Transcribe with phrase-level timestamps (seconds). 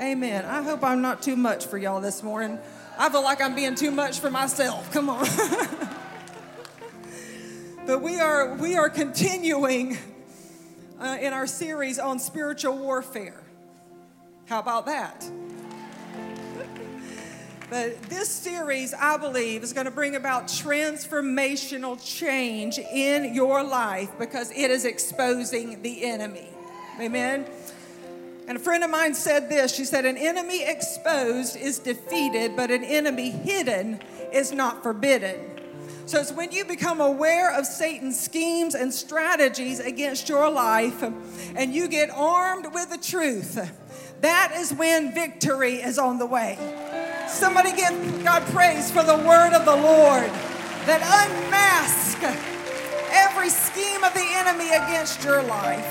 [0.00, 0.44] Amen.
[0.44, 2.58] I hope I'm not too much for y'all this morning.
[2.98, 4.92] I feel like I'm being too much for myself.
[4.92, 5.24] Come on.
[7.86, 9.96] but we are we are continuing
[10.98, 13.40] uh, in our series on spiritual warfare.
[14.46, 15.24] How about that?
[17.70, 24.10] But this series, I believe, is going to bring about transformational change in your life
[24.18, 26.50] because it is exposing the enemy.
[27.00, 27.46] Amen.
[28.46, 32.70] And a friend of mine said this She said, An enemy exposed is defeated, but
[32.70, 34.00] an enemy hidden
[34.32, 35.50] is not forbidden.
[36.06, 41.02] So it's when you become aware of Satan's schemes and strategies against your life
[41.56, 43.72] and you get armed with the truth,
[44.20, 46.58] that is when victory is on the way.
[47.26, 50.28] Somebody give God praise for the word of the Lord
[50.84, 52.22] that unmask
[53.10, 55.86] every scheme of the enemy against your life.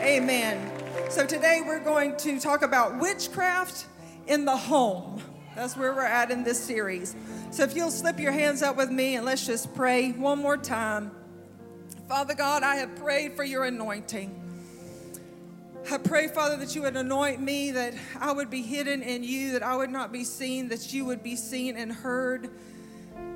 [0.00, 0.73] Amen.
[1.10, 3.86] So today we're going to talk about witchcraft
[4.26, 5.22] in the home.
[5.54, 7.14] That's where we're at in this series.
[7.50, 10.56] So if you'll slip your hands up with me and let's just pray one more
[10.56, 11.12] time.
[12.08, 14.40] Father God, I have prayed for your anointing.
[15.90, 19.52] I pray, Father, that you would anoint me, that I would be hidden in you,
[19.52, 22.50] that I would not be seen, that you would be seen and heard.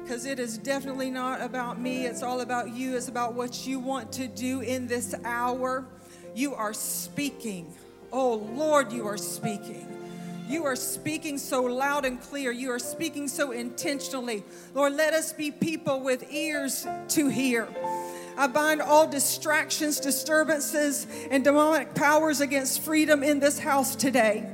[0.03, 2.97] Because it is definitely not about me, it's all about you.
[2.97, 5.87] It's about what you want to do in this hour.
[6.35, 7.73] You are speaking.
[8.13, 9.87] Oh, Lord, you are speaking.
[10.49, 12.51] You are speaking so loud and clear.
[12.51, 14.45] You are speaking so intentionally.
[14.75, 17.69] Lord, let us be people with ears to hear.
[18.39, 24.49] I bind all distractions, disturbances, and demonic powers against freedom in this house today.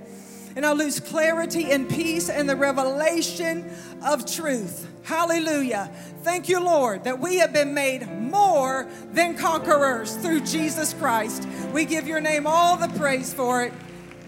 [0.57, 3.71] And I lose clarity and peace and the revelation
[4.05, 4.89] of truth.
[5.03, 5.91] Hallelujah.
[6.23, 11.47] Thank you, Lord, that we have been made more than conquerors through Jesus Christ.
[11.73, 13.73] We give your name all the praise for it.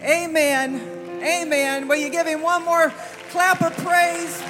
[0.03, 1.21] Amen.
[1.23, 1.87] Amen.
[1.87, 2.93] Will you give him one more
[3.29, 4.41] clap of praise?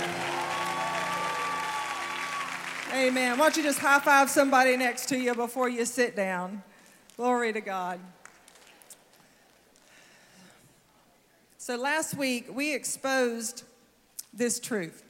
[2.93, 3.37] Amen.
[3.37, 6.63] Why don't you just high five somebody next to you before you sit down?
[7.15, 7.99] Glory to God.
[11.67, 13.63] So last week we exposed
[14.33, 15.03] this truth.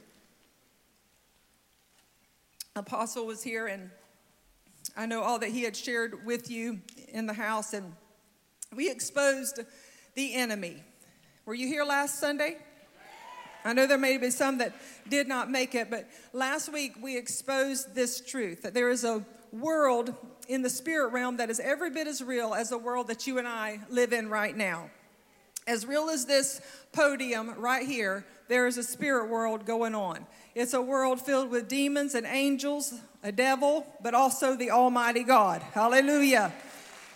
[2.74, 3.90] Apostle was here, and
[4.96, 6.80] I know all that he had shared with you
[7.12, 7.94] in the house, and
[8.74, 9.60] we exposed
[10.16, 10.82] the enemy.
[11.46, 12.56] Were you here last Sunday?
[13.64, 14.74] I know there may be some that
[15.08, 19.24] did not make it, but last week we exposed this truth that there is a
[19.52, 20.12] world
[20.48, 23.38] in the spirit realm that is every bit as real as the world that you
[23.38, 24.90] and I live in right now.
[25.68, 26.62] As real as this
[26.92, 30.26] podium right here, there is a spirit world going on.
[30.54, 35.60] It's a world filled with demons and angels, a devil, but also the Almighty God.
[35.60, 36.54] Hallelujah.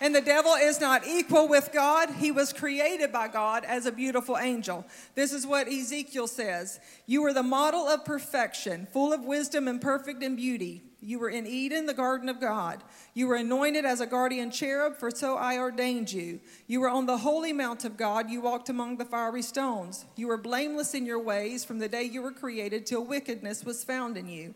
[0.03, 2.09] And the devil is not equal with God.
[2.19, 4.85] He was created by God as a beautiful angel.
[5.15, 9.79] This is what Ezekiel says You were the model of perfection, full of wisdom and
[9.79, 10.83] perfect in beauty.
[10.99, 12.83] You were in Eden, the garden of God.
[13.13, 16.41] You were anointed as a guardian cherub, for so I ordained you.
[16.67, 18.29] You were on the holy mount of God.
[18.29, 20.03] You walked among the fiery stones.
[20.17, 23.85] You were blameless in your ways from the day you were created till wickedness was
[23.85, 24.53] found in you.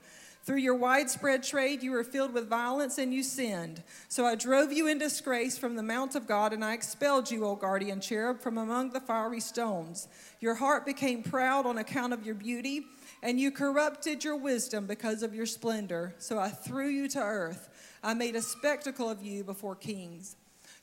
[0.48, 3.84] Through your widespread trade, you were filled with violence and you sinned.
[4.08, 7.44] So I drove you in disgrace from the mount of God, and I expelled you,
[7.44, 10.08] O guardian cherub, from among the fiery stones.
[10.40, 12.86] Your heart became proud on account of your beauty
[13.22, 16.16] and you corrupted your wisdom because of your splendor.
[16.18, 17.68] So I threw you to earth.
[18.02, 20.38] I made a spectacle of you before kings.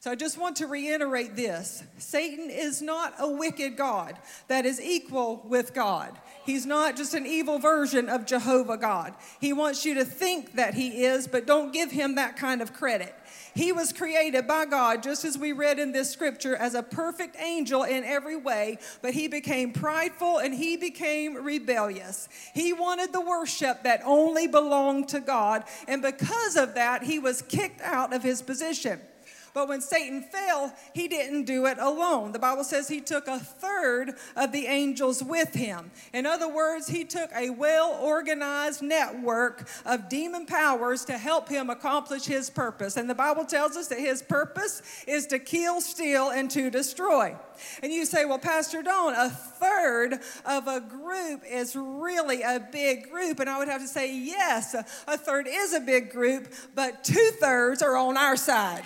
[0.04, 4.78] So I just want to reiterate this Satan is not a wicked God that is
[4.78, 6.18] equal with God.
[6.44, 9.14] He's not just an evil version of Jehovah God.
[9.40, 12.74] He wants you to think that he is, but don't give him that kind of
[12.74, 13.14] credit.
[13.54, 17.36] He was created by God, just as we read in this scripture, as a perfect
[17.40, 22.28] angel in every way, but he became prideful and he became rebellious.
[22.52, 27.40] He wanted the worship that only belonged to God, and because of that, he was
[27.40, 29.00] kicked out of his position.
[29.54, 32.32] But when Satan fell, he didn't do it alone.
[32.32, 35.92] The Bible says he took a third of the angels with him.
[36.12, 41.70] In other words, he took a well organized network of demon powers to help him
[41.70, 42.96] accomplish his purpose.
[42.96, 47.36] And the Bible tells us that his purpose is to kill, steal, and to destroy.
[47.80, 53.08] And you say, well, Pastor Dawn, a third of a group is really a big
[53.08, 53.38] group.
[53.38, 54.74] And I would have to say, yes,
[55.06, 58.82] a third is a big group, but two thirds are on our side.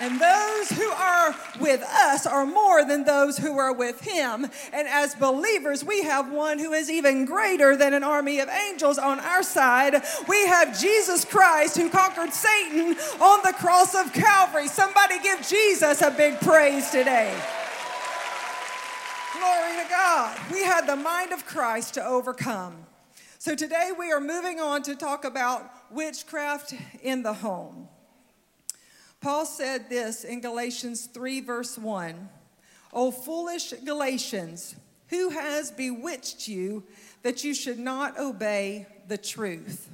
[0.00, 4.46] And those who are with us are more than those who are with him.
[4.72, 8.98] And as believers, we have one who is even greater than an army of angels
[8.98, 10.00] on our side.
[10.28, 14.68] We have Jesus Christ who conquered Satan on the cross of Calvary.
[14.68, 17.36] Somebody give Jesus a big praise today.
[19.36, 20.38] Glory to God.
[20.52, 22.86] We had the mind of Christ to overcome.
[23.40, 27.88] So today we are moving on to talk about witchcraft in the home.
[29.20, 32.28] Paul said this in Galatians 3, verse 1
[32.92, 34.76] O foolish Galatians,
[35.08, 36.84] who has bewitched you
[37.22, 39.90] that you should not obey the truth?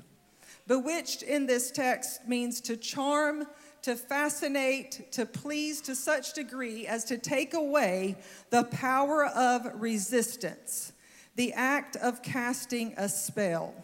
[0.67, 3.47] Bewitched in this text means to charm,
[3.83, 8.17] to fascinate, to please to such degree as to take away
[8.51, 10.93] the power of resistance,
[11.37, 13.75] the act of casting a spell.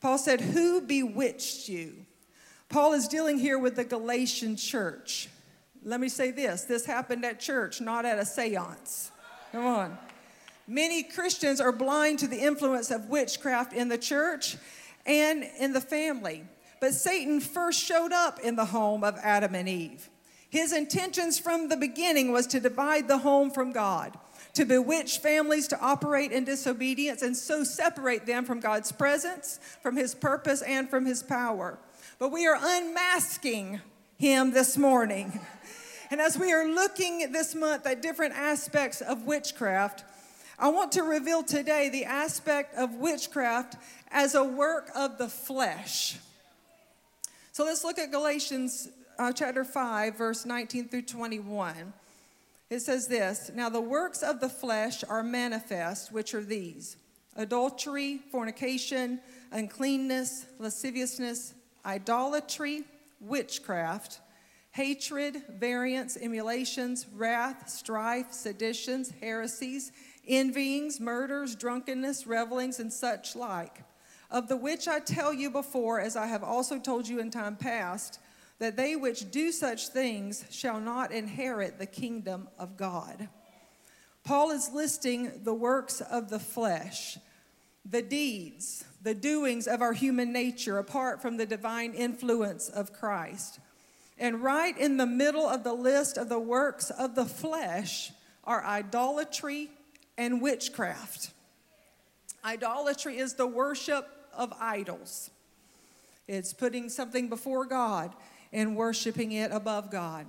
[0.00, 2.03] Paul said, Who bewitched you?
[2.74, 5.28] Paul is dealing here with the Galatian church.
[5.84, 9.12] Let me say this this happened at church, not at a seance.
[9.52, 9.98] Come on.
[10.66, 14.56] Many Christians are blind to the influence of witchcraft in the church
[15.06, 16.42] and in the family.
[16.80, 20.10] But Satan first showed up in the home of Adam and Eve.
[20.50, 24.18] His intentions from the beginning was to divide the home from God,
[24.54, 29.96] to bewitch families to operate in disobedience and so separate them from God's presence, from
[29.96, 31.78] his purpose, and from his power.
[32.18, 33.80] But we are unmasking
[34.18, 35.40] him this morning.
[36.10, 40.04] And as we are looking this month at different aspects of witchcraft,
[40.56, 43.76] I want to reveal today the aspect of witchcraft
[44.12, 46.18] as a work of the flesh.
[47.50, 48.88] So let's look at Galatians
[49.18, 51.92] uh, chapter 5, verse 19 through 21.
[52.70, 56.96] It says this Now the works of the flesh are manifest, which are these
[57.36, 59.18] adultery, fornication,
[59.50, 61.54] uncleanness, lasciviousness,
[61.84, 62.82] idolatry,
[63.20, 64.20] witchcraft,
[64.72, 69.92] hatred, variance, emulations, wrath, strife, seditions, heresies
[70.28, 73.82] envyings, murders, drunkenness, revelings, and such like,
[74.30, 77.56] of the which I tell you before, as I have also told you in time
[77.56, 78.18] past,
[78.58, 83.28] that they which do such things shall not inherit the kingdom of God.
[84.22, 87.18] Paul is listing the works of the flesh,
[87.84, 93.60] the deeds, the doings of our human nature apart from the divine influence of Christ.
[94.18, 98.12] And right in the middle of the list of the works of the flesh
[98.44, 99.70] are idolatry,
[100.16, 101.30] and witchcraft.
[102.44, 105.30] Idolatry is the worship of idols,
[106.26, 108.12] it's putting something before God
[108.52, 110.26] and worshiping it above God.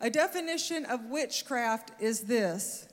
[0.00, 2.88] A definition of witchcraft is this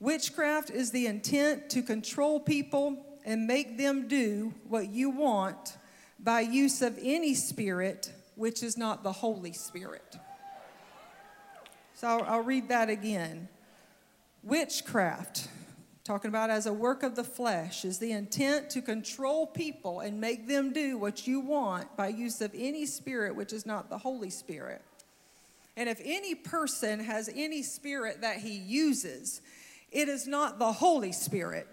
[0.00, 5.76] witchcraft is the intent to control people and make them do what you want
[6.18, 10.16] by use of any spirit which is not the Holy Spirit.
[11.94, 13.48] So I'll, read that again.
[14.42, 15.48] Witchcraft
[16.04, 20.20] talking about as a work of the flesh, is the intent to control people and
[20.20, 23.98] make them do what you want by use of any spirit which is not the
[23.98, 24.82] Holy Spirit.
[25.76, 29.40] And if any person has any spirit that he uses,
[29.92, 31.68] it is not the Holy Spirit,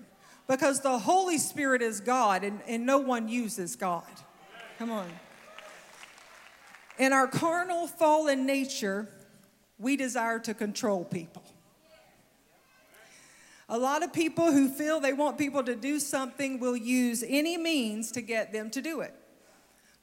[0.49, 4.03] because the Holy Spirit is God and, and no one uses God.
[4.79, 5.07] Come on.
[6.97, 9.07] In our carnal, fallen nature,
[9.77, 11.43] we desire to control people.
[13.69, 17.55] A lot of people who feel they want people to do something will use any
[17.55, 19.13] means to get them to do it.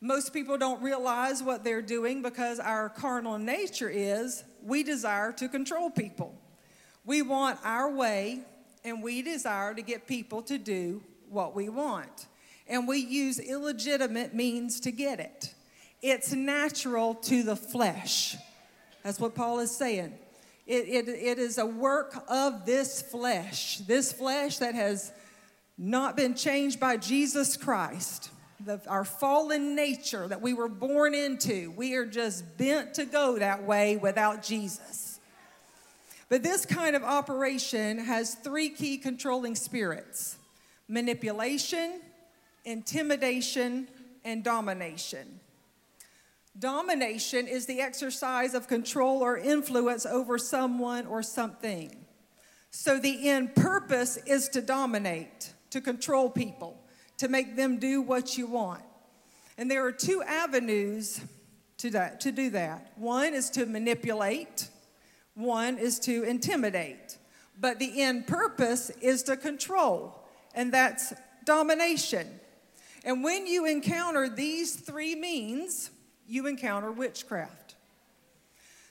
[0.01, 5.49] Most people don't realize what they're doing because our carnal nature is we desire to
[5.49, 6.39] control people.
[7.05, 8.43] We want our way
[8.87, 12.27] and we desire to get people to do what we want.
[12.69, 15.53] And we use illegitimate means to get it.
[16.03, 18.37] It's natural to the flesh.
[19.03, 20.15] That's what Paul is saying.
[20.67, 25.13] It, it, it is a work of this flesh, this flesh that has
[25.77, 28.31] not been changed by Jesus Christ.
[28.65, 33.39] The, our fallen nature that we were born into, we are just bent to go
[33.39, 35.06] that way without Jesus.
[36.29, 40.39] But this kind of operation has three key controlling spirits
[40.89, 42.01] manipulation,
[42.65, 43.89] intimidation,
[44.25, 45.41] and domination.
[46.59, 51.95] Domination is the exercise of control or influence over someone or something.
[52.71, 56.81] So the end purpose is to dominate, to control people,
[57.19, 58.83] to make them do what you want.
[59.59, 61.21] And there are two avenues
[61.79, 62.93] to, that, to do that.
[62.97, 64.69] One is to manipulate,
[65.37, 67.19] one is to intimidate.
[67.59, 70.19] But the end purpose is to control,
[70.55, 71.13] and that's
[71.45, 72.41] domination.
[73.05, 75.91] And when you encounter these three means,
[76.27, 77.77] you encounter witchcraft.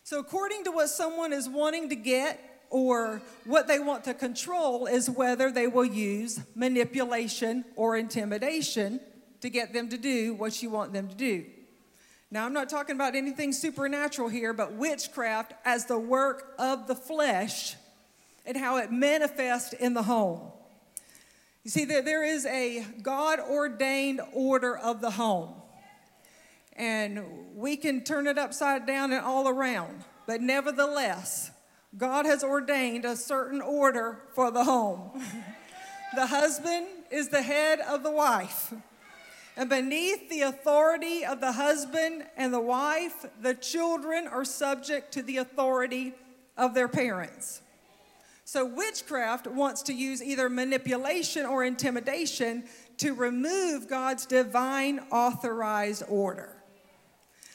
[0.03, 4.85] So, according to what someone is wanting to get or what they want to control,
[4.85, 8.99] is whether they will use manipulation or intimidation
[9.41, 11.45] to get them to do what you want them to do.
[12.35, 16.93] Now, I'm not talking about anything supernatural here, but witchcraft as the work of the
[16.93, 17.77] flesh
[18.45, 20.41] and how it manifests in the home.
[21.63, 25.53] You see, there, there is a God ordained order of the home.
[26.73, 27.23] And
[27.55, 30.03] we can turn it upside down and all around.
[30.27, 31.51] But nevertheless,
[31.97, 35.23] God has ordained a certain order for the home.
[36.15, 38.73] the husband is the head of the wife.
[39.57, 45.21] And beneath the authority of the husband and the wife, the children are subject to
[45.21, 46.13] the authority
[46.57, 47.61] of their parents.
[48.43, 52.65] So, witchcraft wants to use either manipulation or intimidation
[52.97, 56.55] to remove God's divine authorized order.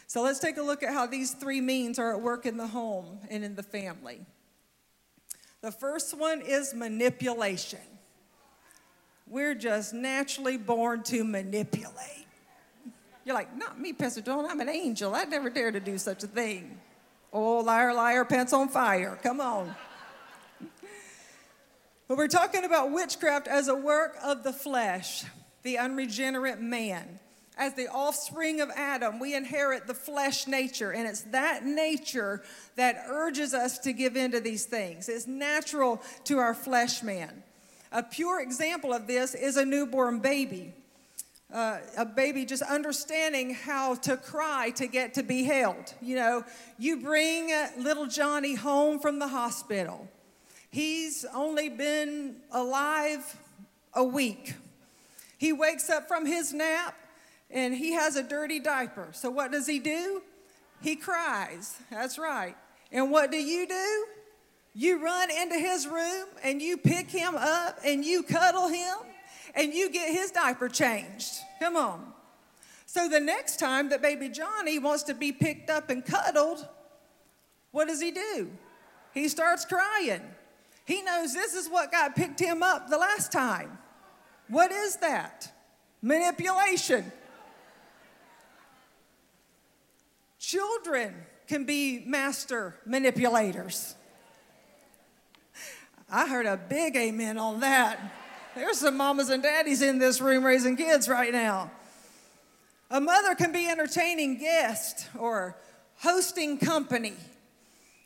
[0.08, 2.66] So, let's take a look at how these three means are at work in the
[2.66, 4.26] home and in the family.
[5.60, 7.89] The first one is manipulation.
[9.30, 12.26] We're just naturally born to manipulate.
[13.24, 14.44] You're like, not me, Pastor Dawn.
[14.44, 15.14] I'm an angel.
[15.14, 16.80] I'd never dare to do such a thing.
[17.32, 19.16] Oh, liar, liar, pants on fire.
[19.22, 19.72] Come on.
[22.08, 25.22] but we're talking about witchcraft as a work of the flesh,
[25.62, 27.20] the unregenerate man.
[27.56, 32.42] As the offspring of Adam, we inherit the flesh nature, and it's that nature
[32.74, 35.08] that urges us to give in to these things.
[35.08, 37.44] It's natural to our flesh man.
[37.92, 40.72] A pure example of this is a newborn baby.
[41.52, 45.92] Uh, a baby just understanding how to cry to get to be held.
[46.00, 46.44] You know,
[46.78, 50.08] you bring little Johnny home from the hospital.
[50.70, 53.36] He's only been alive
[53.94, 54.54] a week.
[55.38, 56.94] He wakes up from his nap
[57.50, 59.08] and he has a dirty diaper.
[59.10, 60.22] So, what does he do?
[60.80, 61.76] He cries.
[61.90, 62.56] That's right.
[62.92, 64.04] And what do you do?
[64.74, 68.96] You run into his room and you pick him up and you cuddle him
[69.54, 71.34] and you get his diaper changed.
[71.58, 72.12] Come on.
[72.86, 76.66] So the next time that baby Johnny wants to be picked up and cuddled,
[77.72, 78.50] what does he do?
[79.12, 80.22] He starts crying.
[80.84, 83.78] He knows this is what God picked him up the last time.
[84.48, 85.52] What is that?
[86.02, 87.12] Manipulation.
[90.38, 91.14] Children
[91.46, 93.94] can be master manipulators.
[96.10, 97.98] I heard a big amen on that.
[98.56, 101.70] There's some mamas and daddies in this room raising kids right now.
[102.90, 105.56] A mother can be entertaining guests or
[105.98, 107.14] hosting company.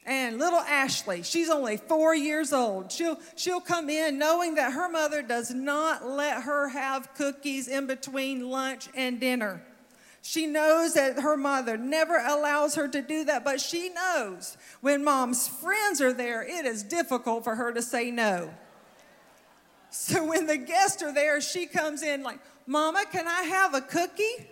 [0.05, 2.93] And little Ashley, she's only four years old.
[2.93, 7.87] She'll, she'll come in knowing that her mother does not let her have cookies in
[7.87, 9.63] between lunch and dinner.
[10.27, 15.05] She knows that her mother never allows her to do that, but she knows when
[15.05, 18.49] mom's friends are there, it is difficult for her to say no.
[19.91, 23.83] So when the guests are there, she comes in like, Mama, can I have a
[23.83, 24.49] cookie?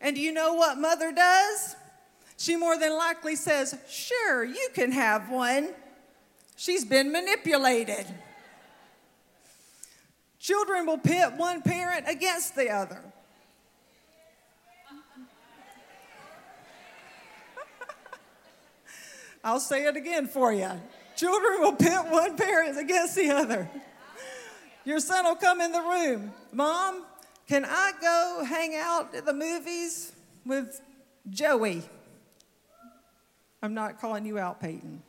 [0.00, 1.76] And do you know what mother does?
[2.36, 5.72] She more than likely says, Sure, you can have one.
[6.56, 8.06] She's been manipulated.
[10.40, 13.11] Children will pit one parent against the other.
[19.44, 20.70] I'll say it again for you.
[21.16, 23.68] Children will pit one parent against the other.
[24.84, 26.32] Your son will come in the room.
[26.52, 27.04] Mom,
[27.48, 30.12] can I go hang out at the movies
[30.44, 30.80] with
[31.28, 31.82] Joey?
[33.62, 35.02] I'm not calling you out, Peyton.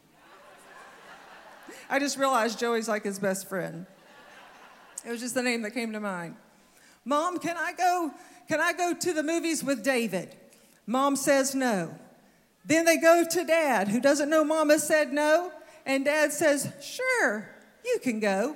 [1.89, 3.85] I just realized Joey's like his best friend.
[5.05, 6.35] It was just the name that came to mind.
[7.05, 8.11] Mom, can I go
[8.47, 10.35] can I go to the movies with David?
[10.85, 11.93] Mom says no.
[12.65, 15.51] Then they go to dad, who doesn't know mama said no,
[15.85, 17.49] and dad says, Sure,
[17.83, 18.55] you can go.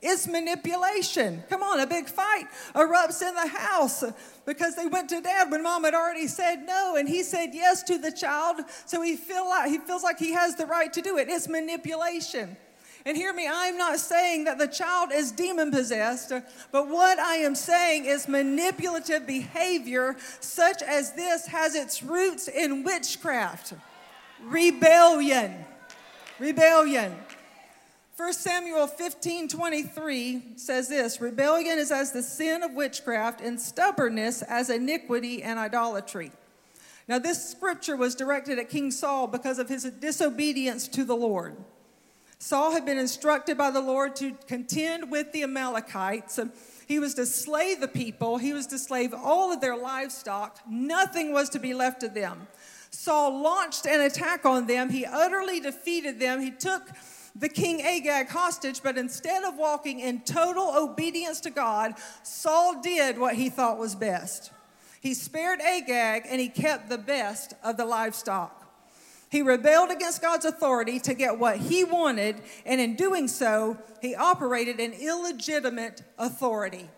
[0.00, 1.42] It's manipulation.
[1.48, 4.04] Come on, a big fight erupts in the house
[4.46, 7.82] because they went to dad when mom had already said no, and he said yes
[7.84, 11.02] to the child, so he feel like he feels like he has the right to
[11.02, 11.28] do it.
[11.28, 12.56] It's manipulation.
[13.08, 16.30] And hear me, I'm not saying that the child is demon possessed,
[16.70, 22.84] but what I am saying is manipulative behavior such as this has its roots in
[22.84, 23.72] witchcraft,
[24.42, 25.64] rebellion.
[26.38, 27.16] Rebellion.
[28.18, 34.42] 1 Samuel 15 23 says this Rebellion is as the sin of witchcraft, and stubbornness
[34.42, 36.30] as iniquity and idolatry.
[37.08, 41.56] Now, this scripture was directed at King Saul because of his disobedience to the Lord.
[42.38, 46.38] Saul had been instructed by the Lord to contend with the Amalekites.
[46.86, 50.60] He was to slay the people, he was to slay all of their livestock.
[50.68, 52.46] Nothing was to be left of them.
[52.90, 54.88] Saul launched an attack on them.
[54.88, 56.40] He utterly defeated them.
[56.40, 56.82] He took
[57.36, 63.18] the king Agag hostage, but instead of walking in total obedience to God, Saul did
[63.18, 64.50] what he thought was best.
[65.00, 68.57] He spared Agag and he kept the best of the livestock.
[69.30, 74.14] He rebelled against God's authority to get what he wanted, and in doing so, he
[74.14, 76.88] operated in illegitimate authority.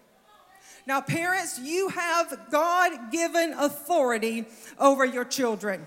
[0.87, 4.47] Now, parents, you have God given authority
[4.79, 5.87] over your children.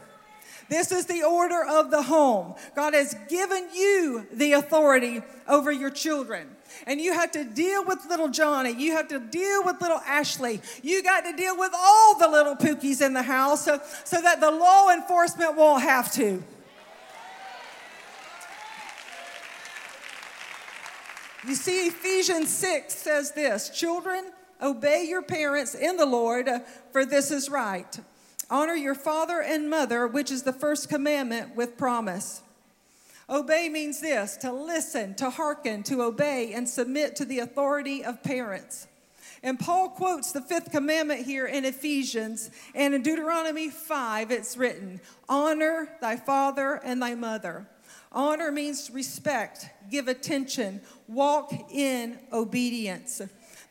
[0.70, 2.56] This is the order of the home.
[2.76, 6.50] God has given you the authority over your children.
[6.88, 8.72] And you have to deal with little Johnny.
[8.72, 10.62] You have to deal with little Ashley.
[10.82, 14.40] You got to deal with all the little pookies in the house so, so that
[14.42, 16.44] the law enforcement won't have to.
[21.46, 26.60] You see, Ephesians 6 says this Children, obey your parents in the Lord, uh,
[26.92, 28.00] for this is right.
[28.50, 32.42] Honor your father and mother, which is the first commandment with promise.
[33.30, 38.22] Obey means this to listen, to hearken, to obey, and submit to the authority of
[38.24, 38.88] parents.
[39.42, 45.02] And Paul quotes the fifth commandment here in Ephesians, and in Deuteronomy 5, it's written
[45.28, 47.68] Honor thy father and thy mother.
[48.12, 53.22] Honor means respect, give attention, walk in obedience.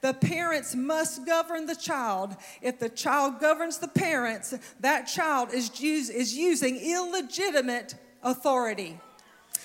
[0.01, 2.37] The parents must govern the child.
[2.61, 8.99] If the child governs the parents, that child is, use, is using illegitimate authority.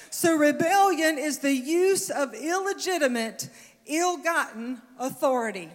[0.10, 3.50] So, rebellion is the use of illegitimate,
[3.86, 5.70] ill gotten authority.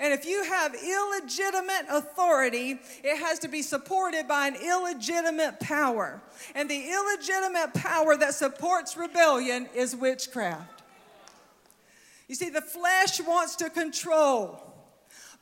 [0.00, 6.22] And if you have illegitimate authority, it has to be supported by an illegitimate power.
[6.54, 10.82] And the illegitimate power that supports rebellion is witchcraft.
[12.28, 14.62] You see, the flesh wants to control,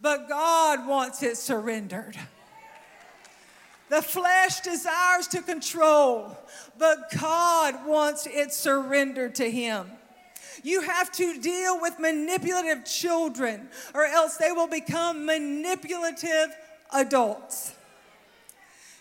[0.00, 2.18] but God wants it surrendered.
[3.88, 6.36] The flesh desires to control,
[6.78, 9.90] but God wants it surrendered to Him.
[10.62, 16.54] You have to deal with manipulative children, or else they will become manipulative
[16.92, 17.74] adults.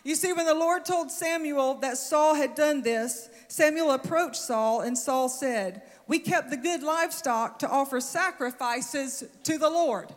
[0.04, 4.82] You see, when the Lord told Samuel that Saul had done this, Samuel approached Saul,
[4.82, 10.08] and Saul said, we kept the good livestock to offer sacrifices to the Lord.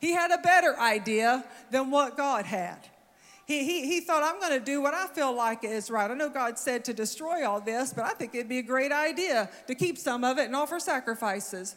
[0.00, 2.78] He had a better idea than what God had.
[3.46, 6.10] He, he, he thought, I'm going to do what I feel like is right.
[6.10, 8.92] I know God said to destroy all this, but I think it'd be a great
[8.92, 11.76] idea to keep some of it and offer sacrifices.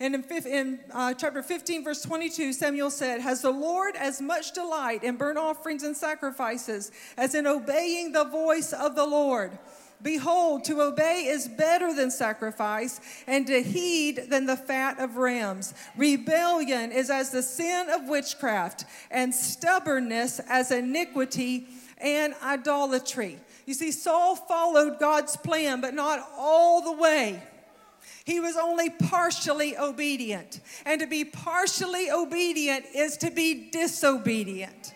[0.00, 4.52] And in, in uh, chapter 15, verse 22, Samuel said, Has the Lord as much
[4.52, 9.56] delight in burnt offerings and sacrifices as in obeying the voice of the Lord?
[10.04, 15.72] Behold, to obey is better than sacrifice, and to heed than the fat of rams.
[15.96, 23.40] Rebellion is as the sin of witchcraft, and stubbornness as iniquity and idolatry.
[23.64, 27.42] You see, Saul followed God's plan, but not all the way.
[28.26, 30.60] He was only partially obedient.
[30.84, 34.94] And to be partially obedient is to be disobedient.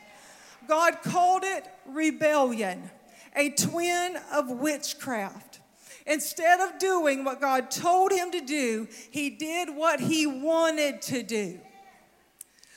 [0.66, 2.90] God called it rebellion
[3.38, 5.61] a twin of witchcraft.
[6.07, 11.22] Instead of doing what God told him to do, he did what he wanted to
[11.22, 11.61] do.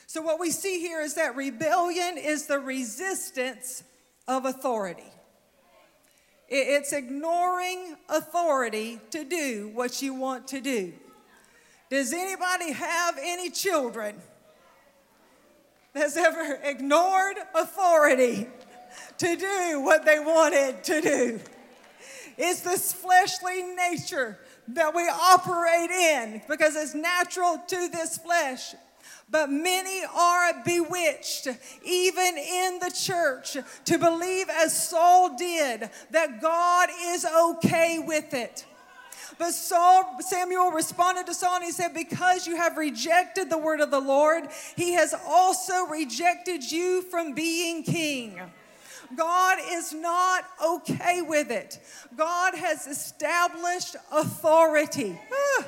[0.06, 3.82] So, what we see here is that rebellion is the resistance
[4.28, 5.10] of authority.
[6.48, 10.92] It's ignoring authority to do what you want to do.
[11.88, 14.16] Does anybody have any children
[15.94, 18.48] that's ever ignored authority
[19.18, 21.40] to do what they wanted to do.
[22.38, 28.74] It's this fleshly nature that we operate in because it's natural to this flesh.
[29.30, 31.48] But many are bewitched,
[31.84, 38.66] even in the church, to believe as Saul did that God is okay with it.
[39.38, 43.80] But Saul, Samuel responded to Saul and he said, Because you have rejected the word
[43.80, 48.38] of the Lord, he has also rejected you from being king.
[49.16, 51.78] God is not okay with it.
[52.16, 55.18] God has established authority.
[55.32, 55.66] Ah.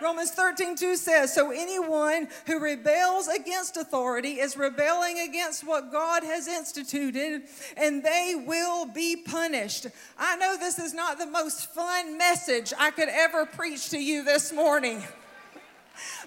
[0.00, 6.22] Romans 13, 2 says, So anyone who rebels against authority is rebelling against what God
[6.24, 7.42] has instituted,
[7.76, 9.86] and they will be punished.
[10.18, 14.24] I know this is not the most fun message I could ever preach to you
[14.24, 15.02] this morning.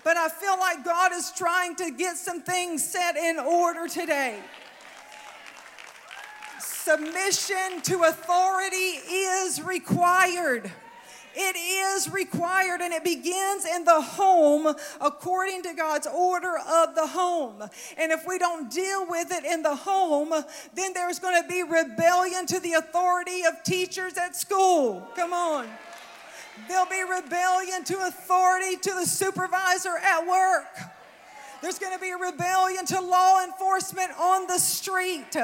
[0.03, 4.39] But I feel like God is trying to get some things set in order today.
[6.87, 10.71] Submission to authority is required.
[11.35, 17.07] It is required and it begins in the home according to God's order of the
[17.07, 17.61] home.
[17.97, 20.33] And if we don't deal with it in the home,
[20.75, 25.05] then there's going to be rebellion to the authority of teachers at school.
[25.13, 25.67] Come on.
[26.69, 30.67] There'll be rebellion to authority to the supervisor at work.
[31.61, 35.35] There's going to be a rebellion to law enforcement on the street.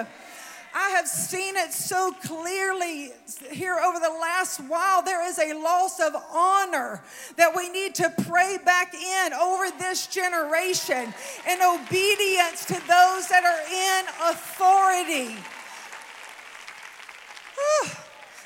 [0.75, 3.11] I have seen it so clearly
[3.51, 5.03] here over the last while.
[5.03, 7.03] There is a loss of honor
[7.37, 11.13] that we need to pray back in over this generation
[11.47, 15.35] in obedience to those that are in authority.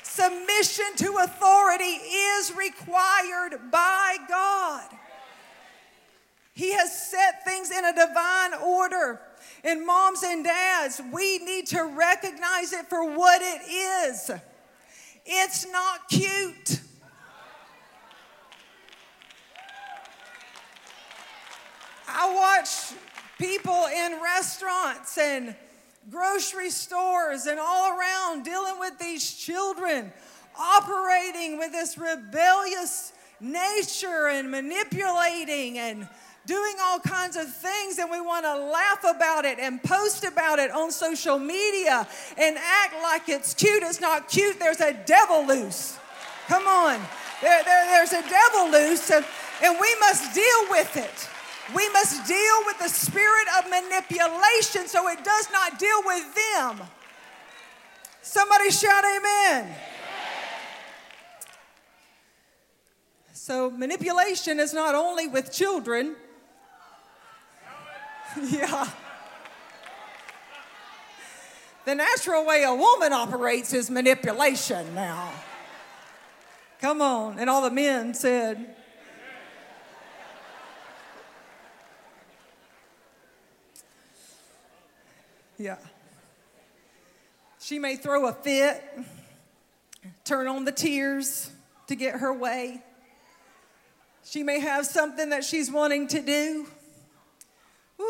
[0.02, 4.84] Submission to authority is required by God.
[6.52, 9.20] He has set things in a divine order.
[9.64, 14.30] And moms and dads, we need to recognize it for what it is.
[15.26, 16.80] It's not cute.
[22.08, 22.94] I watch
[23.38, 25.54] people in restaurants and
[26.10, 30.12] grocery stores and all around dealing with these children,
[30.58, 36.08] operating with this rebellious nature and manipulating and
[36.48, 40.58] doing all kinds of things and we want to laugh about it and post about
[40.58, 42.08] it on social media
[42.38, 43.82] and act like it's cute.
[43.82, 44.58] It's not cute.
[44.58, 45.98] There's a devil loose.
[46.48, 46.98] Come on.
[47.42, 49.24] There, there, there's a devil loose and,
[49.62, 51.28] and we must deal with it.
[51.76, 56.80] We must deal with the spirit of manipulation so it does not deal with them.
[58.22, 59.74] Somebody shout amen.
[63.34, 66.16] So, manipulation is not only with children,
[68.50, 68.88] yeah.
[71.84, 75.32] The natural way a woman operates is manipulation now.
[76.80, 77.38] Come on.
[77.38, 78.74] And all the men said,
[85.58, 85.76] Yeah.
[87.58, 88.80] She may throw a fit,
[90.24, 91.50] turn on the tears
[91.88, 92.80] to get her way.
[94.24, 96.68] She may have something that she's wanting to do.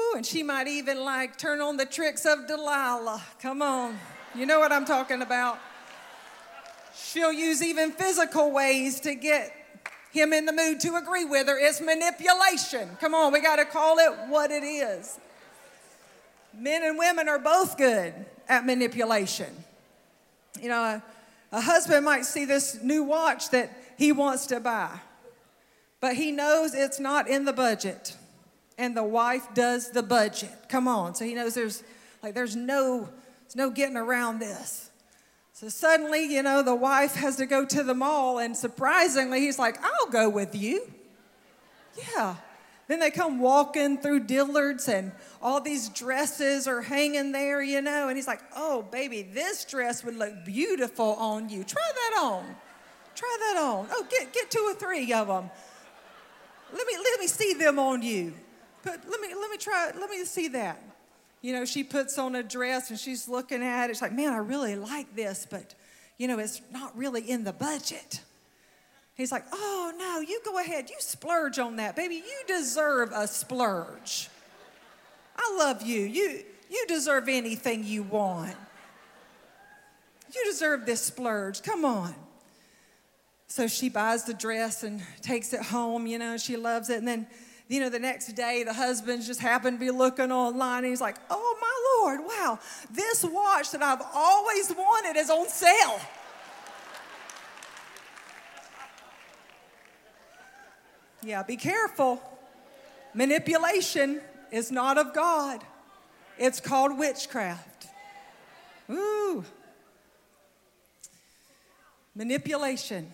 [0.08, 3.22] Ooh, and she might even like turn on the tricks of Delilah.
[3.40, 3.98] Come on.
[4.34, 5.58] You know what I'm talking about.
[6.94, 9.52] She'll use even physical ways to get
[10.12, 11.58] him in the mood to agree with her.
[11.58, 12.96] It's manipulation.
[13.00, 15.18] Come on, we got to call it what it is.
[16.56, 18.14] Men and women are both good
[18.48, 19.52] at manipulation.
[20.60, 21.02] You know, a,
[21.52, 24.98] a husband might see this new watch that he wants to buy,
[26.00, 28.16] but he knows it's not in the budget
[28.78, 30.54] and the wife does the budget.
[30.68, 31.14] Come on.
[31.16, 31.82] So he knows there's
[32.22, 33.08] like there's no
[33.42, 34.90] there's no getting around this.
[35.52, 39.58] So suddenly, you know, the wife has to go to the mall and surprisingly he's
[39.58, 40.88] like, "I'll go with you."
[42.14, 42.36] Yeah.
[42.86, 45.12] Then they come walking through Dillard's and
[45.42, 50.04] all these dresses are hanging there, you know, and he's like, "Oh, baby, this dress
[50.04, 51.64] would look beautiful on you.
[51.64, 52.56] Try that on.
[53.16, 53.88] Try that on.
[53.90, 55.50] Oh, get get two or three of them.
[56.72, 58.34] Let me let me see them on you."
[58.82, 59.90] Put, let me let me try.
[59.98, 60.82] Let me see that.
[61.40, 63.94] You know, she puts on a dress and she's looking at it.
[63.94, 65.74] She's like, man, I really like this, but
[66.16, 68.20] you know, it's not really in the budget.
[69.14, 72.16] He's like, oh no, you go ahead, you splurge on that, baby.
[72.16, 74.28] You deserve a splurge.
[75.36, 76.02] I love you.
[76.02, 78.54] You you deserve anything you want.
[80.34, 81.62] You deserve this splurge.
[81.62, 82.14] Come on.
[83.46, 86.98] So she buys the dress and takes it home, you know, she loves it.
[86.98, 87.26] And then
[87.68, 91.00] you know, the next day the husband just happened to be looking online and he's
[91.00, 92.58] like, oh my Lord, wow,
[92.90, 96.00] this watch that I've always wanted is on sale.
[101.22, 102.22] Yeah, be careful.
[103.12, 105.62] Manipulation is not of God.
[106.38, 107.88] It's called witchcraft.
[108.90, 109.44] Ooh.
[112.14, 113.12] Manipulation.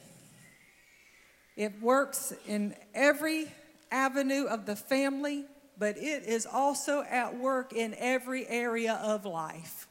[1.56, 3.48] It works in every
[3.90, 5.44] avenue of the family,
[5.78, 9.86] but it is also at work in every area of life.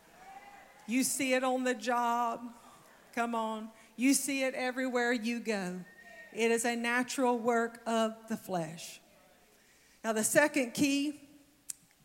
[0.87, 2.41] You see it on the job.
[3.15, 3.69] Come on.
[3.95, 5.79] You see it everywhere you go.
[6.33, 8.99] It is a natural work of the flesh.
[10.03, 11.19] Now, the second key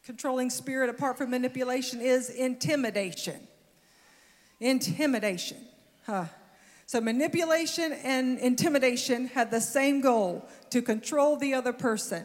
[0.04, 3.46] controlling spirit apart from manipulation is intimidation.
[4.60, 5.58] Intimidation.
[6.06, 6.26] Huh.
[6.88, 12.24] So, manipulation and intimidation had the same goal to control the other person.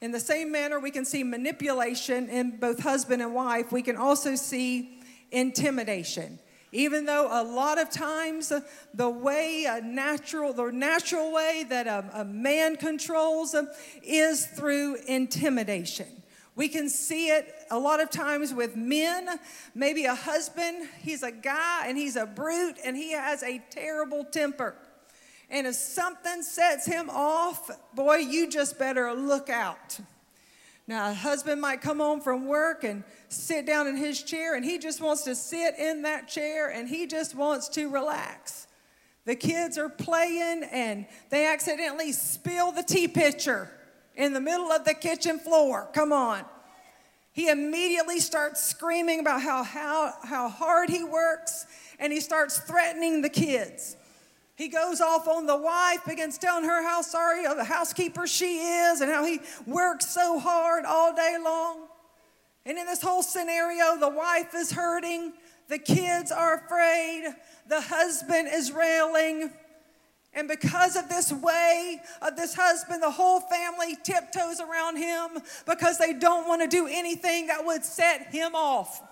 [0.00, 3.96] In the same manner, we can see manipulation in both husband and wife, we can
[3.96, 5.00] also see
[5.32, 6.38] intimidation.
[6.70, 8.60] Even though a lot of times uh,
[8.94, 13.64] the way a natural, the natural way that a, a man controls uh,
[14.04, 16.21] is through intimidation.
[16.54, 19.28] We can see it a lot of times with men.
[19.74, 24.24] Maybe a husband, he's a guy and he's a brute and he has a terrible
[24.24, 24.74] temper.
[25.48, 29.98] And if something sets him off, boy, you just better look out.
[30.86, 34.64] Now, a husband might come home from work and sit down in his chair, and
[34.64, 38.66] he just wants to sit in that chair and he just wants to relax.
[39.24, 43.70] The kids are playing and they accidentally spill the tea pitcher
[44.16, 45.88] in the middle of the kitchen floor.
[45.92, 46.44] Come on.
[47.32, 51.66] He immediately starts screaming about how, how, how hard he works
[51.98, 53.96] and he starts threatening the kids.
[54.54, 58.58] He goes off on the wife, begins telling her how sorry of the housekeeper she
[58.58, 61.86] is and how he works so hard all day long.
[62.66, 65.32] And in this whole scenario, the wife is hurting,
[65.68, 67.34] the kids are afraid,
[67.66, 69.50] the husband is railing.
[70.34, 75.98] And because of this way of this husband, the whole family tiptoes around him because
[75.98, 79.02] they don't want to do anything that would set him off.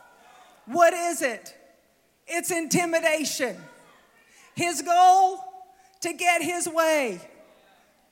[0.65, 1.55] What is it?
[2.27, 3.57] It's intimidation.
[4.55, 5.45] His goal
[6.01, 7.21] to get his way,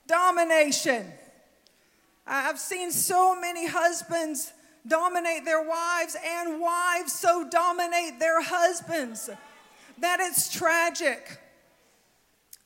[0.07, 1.11] domination.
[2.27, 4.53] I've seen so many husbands
[4.87, 9.29] dominate their wives and wives so dominate their husbands
[9.97, 11.39] that it's tragic.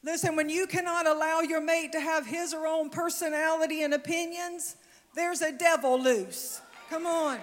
[0.03, 4.75] Listen, when you cannot allow your mate to have his or own personality and opinions,
[5.15, 6.61] there's a devil loose.
[6.89, 7.39] Come on.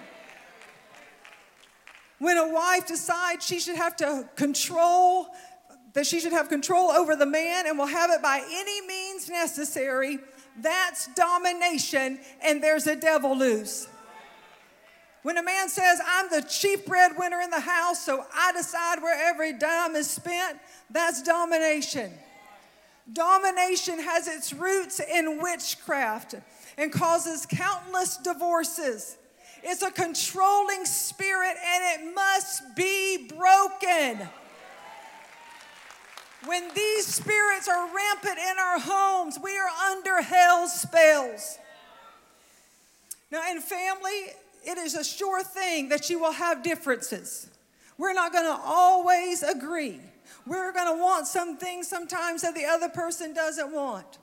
[2.19, 5.27] When a wife decides she should have to control,
[5.93, 9.27] that she should have control over the man and will have it by any means
[9.27, 10.19] necessary,
[10.61, 13.87] that's domination and there's a devil loose.
[15.23, 19.29] When a man says, I'm the chief breadwinner in the house, so I decide where
[19.29, 20.59] every dime is spent,
[20.91, 22.11] that's domination.
[23.13, 26.35] Domination has its roots in witchcraft
[26.77, 29.17] and causes countless divorces.
[29.63, 34.27] It's a controlling spirit and it must be broken.
[36.45, 41.59] When these spirits are rampant in our homes, we are under hell's spells.
[43.31, 47.47] Now, in family, it is a sure thing that you will have differences.
[47.97, 49.99] We're not going to always agree.
[50.45, 54.17] We're going to want some things sometimes that the other person doesn't want.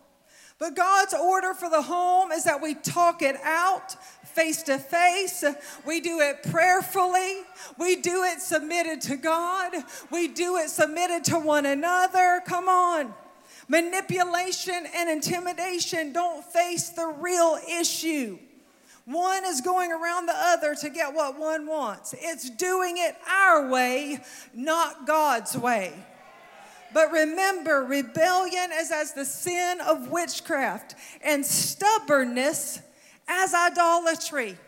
[0.58, 3.94] But God's order for the home is that we talk it out
[4.24, 5.44] face to face.
[5.86, 7.42] We do it prayerfully.
[7.78, 9.72] We do it submitted to God.
[10.10, 12.42] We do it submitted to one another.
[12.44, 13.14] Come on.
[13.68, 18.38] Manipulation and intimidation don't face the real issue.
[19.08, 22.14] One is going around the other to get what one wants.
[22.18, 24.20] It's doing it our way,
[24.52, 25.94] not God's way.
[26.92, 32.82] But remember, rebellion is as the sin of witchcraft, and stubbornness
[33.26, 34.58] as idolatry.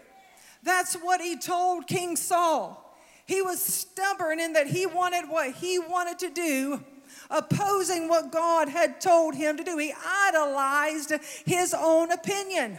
[0.63, 2.99] That's what he told King Saul.
[3.27, 6.83] He was stubborn in that he wanted what he wanted to do,
[7.29, 9.77] opposing what God had told him to do.
[9.77, 11.13] He idolized
[11.45, 12.79] his own opinion.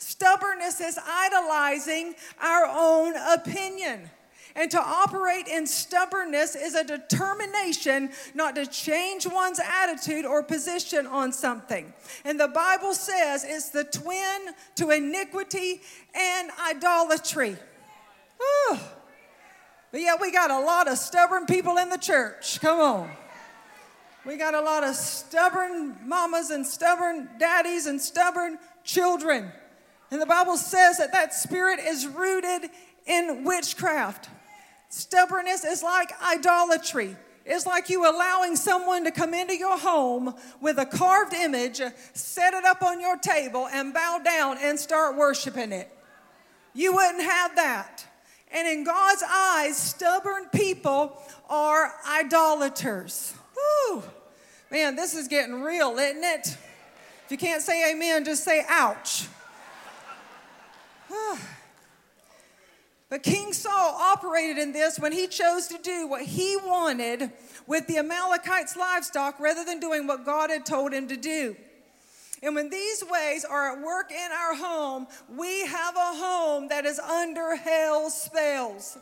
[0.00, 4.10] Stubbornness is idolizing our own opinion.
[4.56, 11.06] And to operate in stubbornness is a determination not to change one's attitude or position
[11.06, 11.92] on something.
[12.24, 15.82] And the Bible says it's the twin to iniquity
[16.14, 17.56] and idolatry.
[18.38, 18.78] Whew.
[19.92, 22.60] But yeah, we got a lot of stubborn people in the church.
[22.60, 23.10] Come on.
[24.26, 29.52] We got a lot of stubborn mamas and stubborn daddies and stubborn children.
[30.10, 32.70] And the Bible says that that spirit is rooted
[33.06, 34.28] in witchcraft.
[34.88, 37.16] Stubbornness is like idolatry.
[37.46, 41.80] It's like you allowing someone to come into your home with a carved image,
[42.12, 45.90] set it up on your table, and bow down and start worshiping it.
[46.74, 48.04] You wouldn't have that.
[48.52, 51.16] And in God's eyes, stubborn people
[51.48, 53.34] are idolaters.
[53.54, 54.02] Whew.
[54.70, 56.56] Man, this is getting real, isn't it?
[57.24, 59.28] If you can't say amen, just say ouch.
[63.08, 67.30] but King Saul operated in this when he chose to do what he wanted
[67.66, 71.56] with the Amalekites' livestock rather than doing what God had told him to do.
[72.42, 76.86] And when these ways are at work in our home, we have a home that
[76.86, 78.96] is under hell's spells.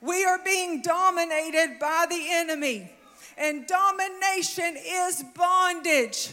[0.00, 2.90] We are being dominated by the enemy,
[3.36, 6.30] and domination is bondage.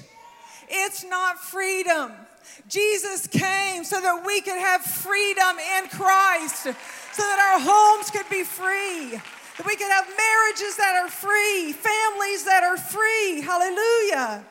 [0.69, 2.13] It's not freedom.
[2.67, 8.29] Jesus came so that we could have freedom in Christ, so that our homes could
[8.29, 9.11] be free,
[9.57, 13.41] that we could have marriages that are free, families that are free.
[13.41, 14.45] Hallelujah.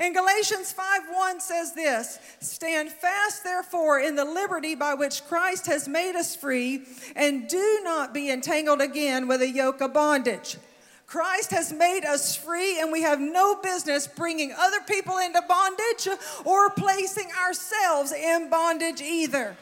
[0.00, 5.88] And Galatians 5:1 says this, "Stand fast therefore in the liberty by which Christ has
[5.88, 6.86] made us free,
[7.16, 10.56] and do not be entangled again with a yoke of bondage."
[11.08, 16.06] Christ has made us free, and we have no business bringing other people into bondage
[16.44, 19.56] or placing ourselves in bondage either.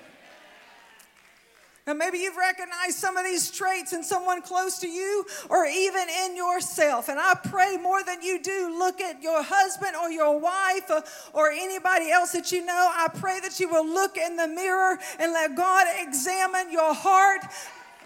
[1.87, 6.09] Now, maybe you've recognized some of these traits in someone close to you or even
[6.25, 7.09] in yourself.
[7.09, 10.91] And I pray more than you do, look at your husband or your wife
[11.33, 12.91] or, anybody else that you know.
[12.93, 17.43] I pray that you will look in the mirror and let God examine your heart,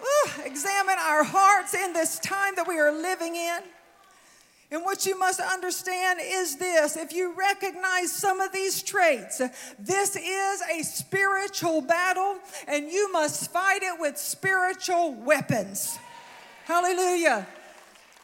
[0.03, 3.61] Ooh, examine our hearts in this time that we are living in.
[4.73, 9.39] And what you must understand is this if you recognize some of these traits,
[9.79, 12.37] this is a spiritual battle,
[12.69, 15.99] and you must fight it with spiritual weapons.
[16.67, 17.47] Hallelujah.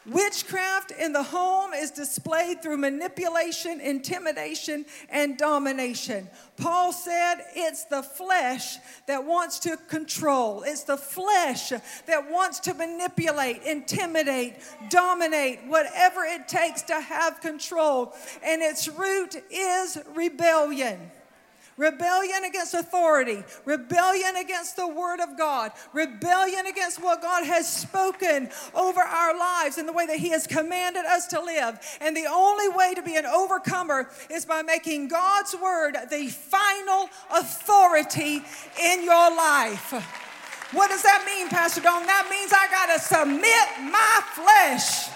[0.06, 6.28] Witchcraft in the home is displayed through manipulation, intimidation, and domination.
[6.56, 12.74] Paul said it's the flesh that wants to control, it's the flesh that wants to
[12.74, 14.54] manipulate, intimidate,
[14.90, 18.14] dominate, whatever it takes to have control.
[18.44, 21.10] And its root is rebellion
[21.76, 28.50] rebellion against authority, rebellion against the Word of God, rebellion against what God has spoken
[28.74, 31.78] over our lives and the way that He has commanded us to live.
[32.00, 37.08] And the only way to be an overcomer is by making God's Word the final
[37.30, 38.42] authority
[38.82, 39.92] in your life.
[40.72, 42.04] What does that mean, Pastor Dawn?
[42.06, 45.08] That means I got to submit my flesh.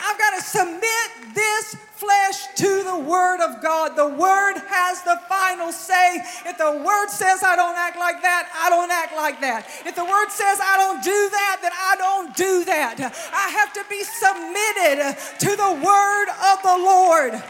[0.00, 3.96] I've got to submit this flesh to the Word of God.
[3.96, 6.22] The Word has the final say.
[6.46, 9.66] If the Word says I don't act like that, I don't act like that.
[9.86, 13.00] If the Word says I don't do that, then I don't do that.
[13.32, 17.42] I have to be submitted to the Word of the Lord.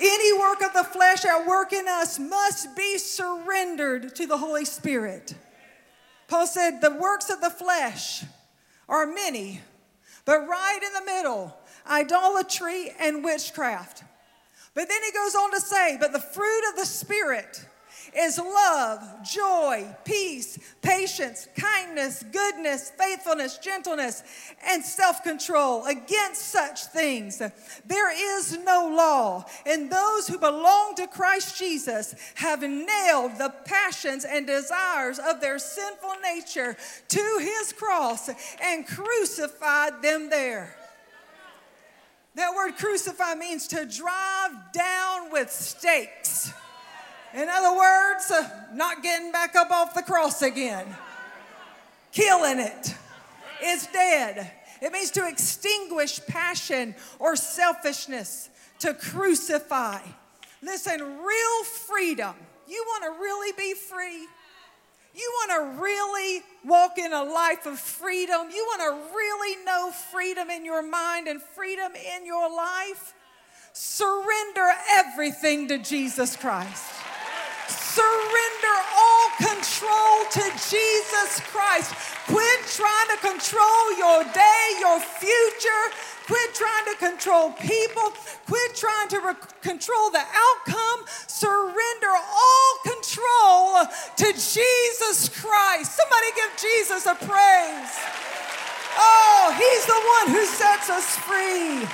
[0.00, 4.64] Any work of the flesh at work in us must be surrendered to the Holy
[4.64, 5.34] Spirit.
[6.26, 8.24] Paul said, The works of the flesh
[8.88, 9.60] are many,
[10.24, 11.56] but right in the middle
[11.88, 14.04] idolatry, and witchcraft.
[14.74, 17.64] But then he goes on to say, but the fruit of the Spirit
[18.16, 24.22] is love, joy, peace, patience, kindness, goodness, faithfulness, gentleness,
[24.66, 25.84] and self control.
[25.86, 29.44] Against such things, there is no law.
[29.66, 35.58] And those who belong to Christ Jesus have nailed the passions and desires of their
[35.58, 36.76] sinful nature
[37.08, 38.30] to his cross
[38.62, 40.76] and crucified them there.
[42.34, 46.52] That word crucify means to drive down with stakes.
[47.32, 50.86] In other words, uh, not getting back up off the cross again,
[52.12, 52.94] killing it.
[53.60, 54.50] It's dead.
[54.80, 60.00] It means to extinguish passion or selfishness, to crucify.
[60.62, 62.34] Listen, real freedom.
[62.68, 64.26] You want to really be free?
[65.14, 68.50] You want to really walk in a life of freedom?
[68.52, 73.14] You want to really know freedom in your mind and freedom in your life?
[73.72, 76.84] Surrender everything to Jesus Christ.
[77.68, 81.94] Surrender all control to Jesus Christ.
[82.26, 85.84] Quit trying to control your day, your future.
[86.26, 88.12] Quit trying to control people.
[88.46, 91.04] Quit trying to re- control the outcome.
[91.26, 93.84] Surrender all control
[94.16, 95.96] to Jesus Christ.
[95.96, 97.98] Somebody give Jesus a praise.
[98.96, 101.86] Oh, He's the one who sets us free.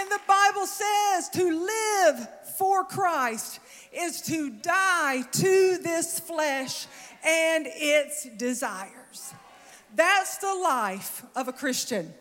[0.00, 3.58] And the Bible says to live for Christ
[3.92, 6.86] is to die to this flesh
[7.24, 9.34] and its desires.
[9.94, 12.14] That's the life of a Christian.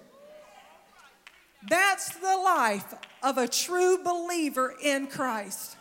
[1.67, 5.75] That's the life of a true believer in Christ.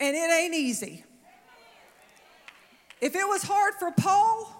[0.00, 1.04] And it ain't easy.
[3.00, 4.54] If it was hard for Paul,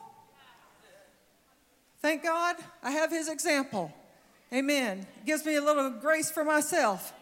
[2.00, 3.92] thank God I have his example.
[4.52, 5.06] Amen.
[5.20, 7.12] It gives me a little grace for myself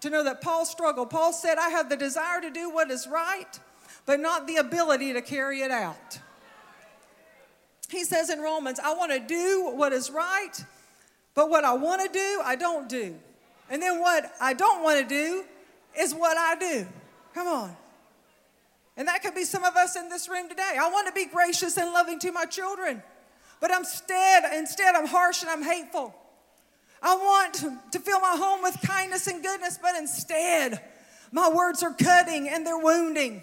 [0.00, 1.10] to know that Paul struggled.
[1.10, 3.58] Paul said, I have the desire to do what is right,
[4.06, 6.18] but not the ability to carry it out.
[7.88, 10.52] He says in Romans, I want to do what is right,
[11.38, 13.14] but what I want to do, I don't do.
[13.70, 15.44] And then what I don't want to do
[15.96, 16.84] is what I do.
[17.32, 17.76] Come on.
[18.96, 20.76] And that could be some of us in this room today.
[20.76, 23.04] I want to be gracious and loving to my children,
[23.60, 26.12] but instead, instead I'm harsh and I'm hateful.
[27.00, 27.54] I want
[27.92, 30.82] to fill my home with kindness and goodness, but instead,
[31.30, 33.42] my words are cutting and they're wounding.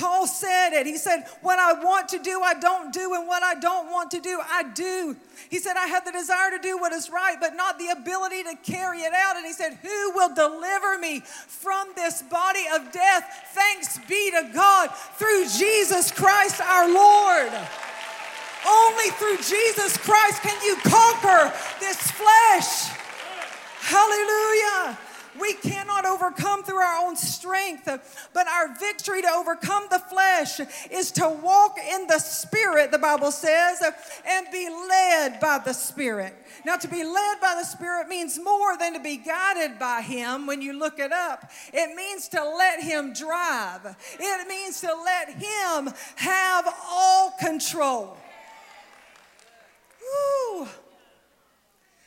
[0.00, 0.86] Paul said it.
[0.86, 4.10] He said, What I want to do, I don't do, and what I don't want
[4.12, 5.14] to do, I do.
[5.50, 8.42] He said, I have the desire to do what is right, but not the ability
[8.44, 9.36] to carry it out.
[9.36, 13.50] And he said, Who will deliver me from this body of death?
[13.52, 17.52] Thanks be to God through Jesus Christ our Lord.
[18.66, 22.88] Only through Jesus Christ can you conquer this flesh.
[23.80, 24.98] Hallelujah.
[25.38, 27.86] We cannot overcome through our own strength,
[28.32, 30.60] but our victory to overcome the flesh
[30.90, 33.80] is to walk in the Spirit, the Bible says,
[34.26, 36.34] and be led by the Spirit.
[36.64, 40.46] Now, to be led by the Spirit means more than to be guided by Him
[40.46, 41.50] when you look it up.
[41.72, 48.16] It means to let Him drive, it means to let Him have all control.
[50.00, 50.66] Woo.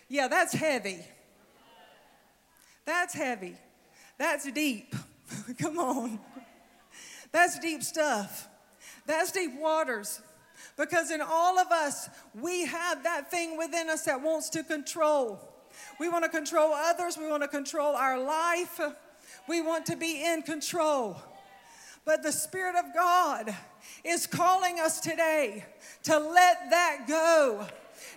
[0.10, 1.00] Yeah, that's heavy.
[2.86, 3.56] That's heavy.
[4.18, 4.96] That's deep.
[5.60, 6.20] Come on.
[7.32, 8.48] That's deep stuff.
[9.06, 10.22] That's deep waters.
[10.78, 12.10] Because in all of us,
[12.40, 15.40] we have that thing within us that wants to control.
[16.00, 18.80] We want to control others, we want to control our life,
[19.48, 21.22] we want to be in control.
[22.06, 23.56] But the Spirit of God
[24.04, 25.66] is calling us today
[26.04, 27.66] to let that go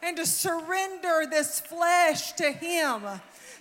[0.03, 3.03] and to surrender this flesh to Him,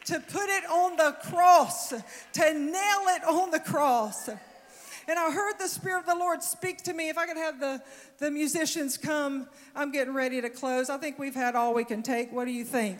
[0.05, 4.27] to put it on the cross, to nail it on the cross.
[4.27, 7.09] And I heard the Spirit of the Lord speak to me.
[7.09, 7.81] If I could have the,
[8.17, 10.89] the musicians come, I'm getting ready to close.
[10.89, 12.31] I think we've had all we can take.
[12.31, 12.99] What do you think?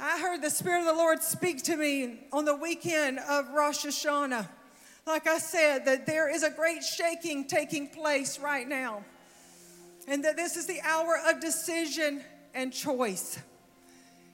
[0.00, 3.84] I heard the Spirit of the Lord speak to me on the weekend of Rosh
[3.84, 4.48] Hashanah.
[5.06, 9.04] Like I said, that there is a great shaking taking place right now,
[10.08, 12.22] and that this is the hour of decision
[12.54, 13.38] and choice.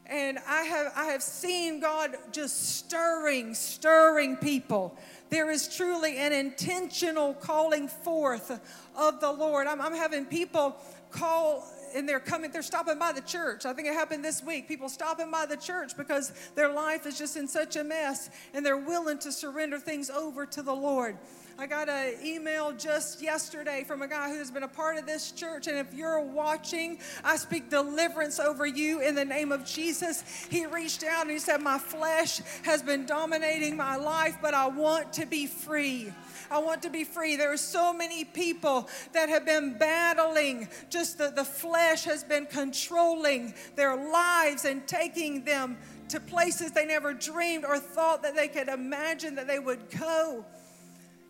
[0.07, 4.97] And I have, I have seen God just stirring, stirring people.
[5.31, 8.61] There is truly an intentional calling forth
[8.97, 9.67] of the Lord.
[9.67, 10.77] I'm, I'm having people
[11.11, 13.65] call and they're coming, they're stopping by the church.
[13.65, 14.69] I think it happened this week.
[14.69, 18.67] People stopping by the church because their life is just in such a mess and
[18.67, 21.17] they're willing to surrender things over to the Lord.
[21.57, 25.07] I got an email just yesterday from a guy who has been a part of
[25.07, 25.69] this church.
[25.69, 30.25] And if you're watching, I speak deliverance over you in the name of Jesus.
[30.51, 34.67] He reached out and he said, My flesh has been dominating my life, but I
[34.67, 36.13] want to be free.
[36.51, 37.37] I want to be free.
[37.37, 42.47] There are so many people that have been battling, just the, the flesh has been
[42.47, 45.79] controlling their lives and taking them
[46.09, 50.45] to places they never dreamed or thought that they could imagine that they would go.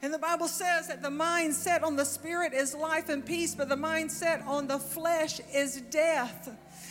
[0.05, 3.55] And the Bible says that the mind set on the spirit is life and peace,
[3.55, 6.51] but the mindset on the flesh is death.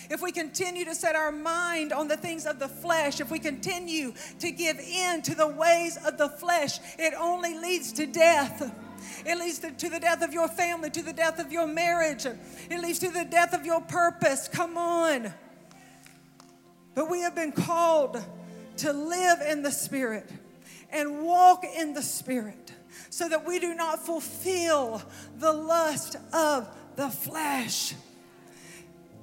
[0.10, 3.38] If we continue to set our mind on the things of the flesh, if we
[3.38, 8.74] continue to give in to the ways of the flesh, it only leads to death.
[9.28, 12.26] It leads to, the death of your family, to the death of your marriage.
[12.26, 14.48] It leads to the death of your purpose.
[14.48, 15.32] Come on.
[16.96, 18.26] But we have been called
[18.78, 20.32] to live in the Spirit
[20.90, 22.74] and walk in the Spirit
[23.10, 25.02] so that we do not fulfill
[25.38, 27.94] the lust of the flesh.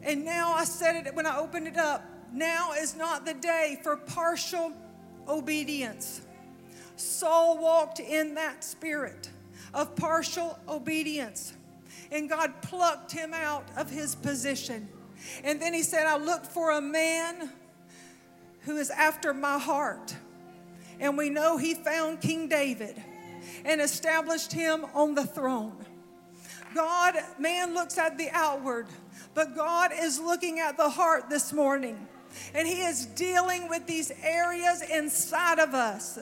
[0.02, 2.04] And now I said it when I opened it up.
[2.32, 4.72] Now is not the day for partial
[5.28, 6.22] obedience.
[6.96, 9.30] Saul walked in that spirit
[9.72, 11.54] of partial obedience,
[12.12, 14.88] and God plucked him out of his position.
[15.44, 17.50] And then he said, I look for a man
[18.60, 20.14] who is after my heart.
[20.98, 23.02] And we know he found King David
[23.64, 25.76] and established him on the throne.
[26.74, 28.86] God, man looks at the outward,
[29.34, 32.06] but God is looking at the heart this morning.
[32.54, 36.18] And He is dealing with these areas inside of us,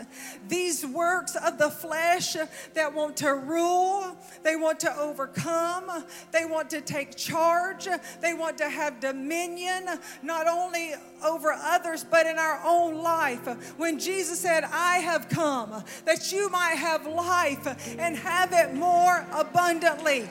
[0.49, 2.37] these works of the flesh
[2.75, 7.89] that want to rule, they want to overcome, they want to take charge,
[8.21, 9.89] they want to have dominion,
[10.23, 10.95] not only
[11.25, 13.47] over others, but in our own life.
[13.79, 17.67] When Jesus said, I have come that you might have life
[17.99, 20.29] and have it more abundantly.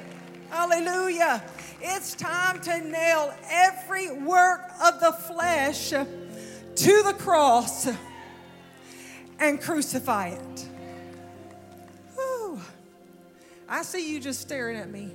[0.50, 1.44] Hallelujah.
[1.82, 7.88] It's time to nail every work of the flesh to the cross
[9.40, 10.70] and crucify it.
[12.16, 12.60] Whew.
[13.68, 15.14] I see you just staring at me.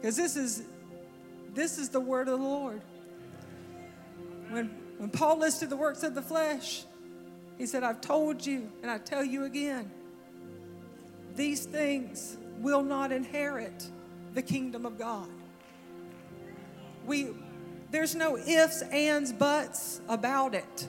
[0.00, 0.62] Because this is
[1.52, 2.80] this is the word of the Lord.
[4.48, 6.84] When when Paul listed the works of the flesh,
[7.56, 9.90] he said, I've told you and I tell you again,
[11.36, 13.88] these things will not inherit
[14.34, 15.28] the kingdom of God.
[17.06, 17.28] We,
[17.92, 20.88] there's no ifs, ands, buts about it.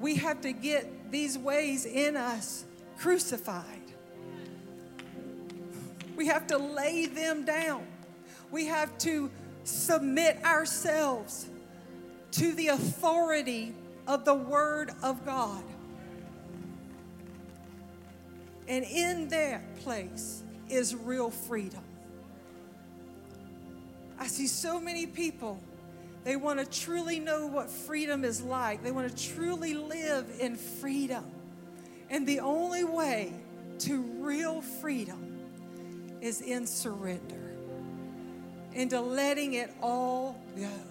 [0.00, 2.64] We have to get these ways in us
[2.98, 3.64] crucified.
[6.16, 7.86] We have to lay them down.
[8.50, 9.30] We have to
[9.64, 11.49] submit ourselves
[12.32, 13.74] to the authority
[14.06, 15.62] of the Word of God.
[18.68, 21.82] And in that place is real freedom.
[24.18, 25.60] I see so many people,
[26.24, 28.82] they want to truly know what freedom is like.
[28.82, 31.24] They want to truly live in freedom.
[32.10, 33.32] And the only way
[33.80, 35.38] to real freedom
[36.20, 37.54] is in surrender,
[38.74, 40.89] into letting it all go.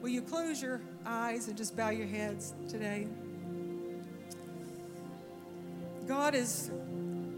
[0.00, 3.06] Will you close your eyes and just bow your heads today?
[6.06, 6.70] God is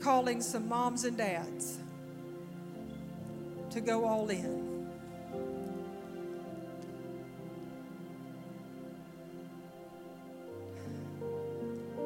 [0.00, 1.78] calling some moms and dads
[3.70, 4.88] to go all in.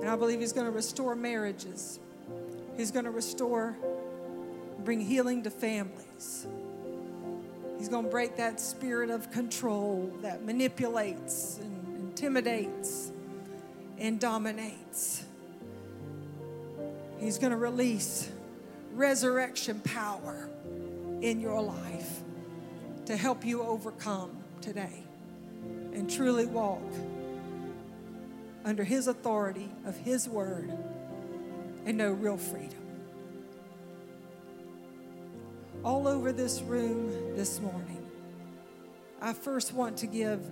[0.00, 2.00] And I believe He's going to restore marriages.
[2.76, 3.76] He's going to restore,
[4.84, 6.46] bring healing to families.
[7.78, 13.12] He's going to break that spirit of control that manipulates and intimidates
[13.98, 15.24] and dominates.
[17.18, 18.30] He's going to release
[18.92, 20.48] resurrection power
[21.20, 22.22] in your life
[23.06, 25.02] to help you overcome today
[25.92, 26.82] and truly walk
[28.64, 30.70] under His authority of His word
[31.84, 32.85] and know real freedom.
[35.86, 38.04] All over this room this morning,
[39.22, 40.44] I first want to give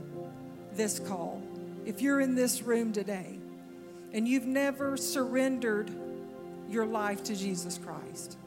[0.74, 1.42] this call.
[1.84, 3.40] If you're in this room today
[4.12, 5.90] and you've never surrendered
[6.70, 8.38] your life to Jesus Christ,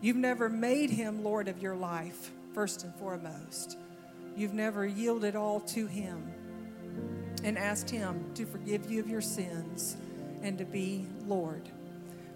[0.00, 3.76] You've never made him Lord of your life, first and foremost.
[4.36, 6.32] You've never yielded all to him
[7.42, 9.96] and asked him to forgive you of your sins
[10.42, 11.68] and to be Lord.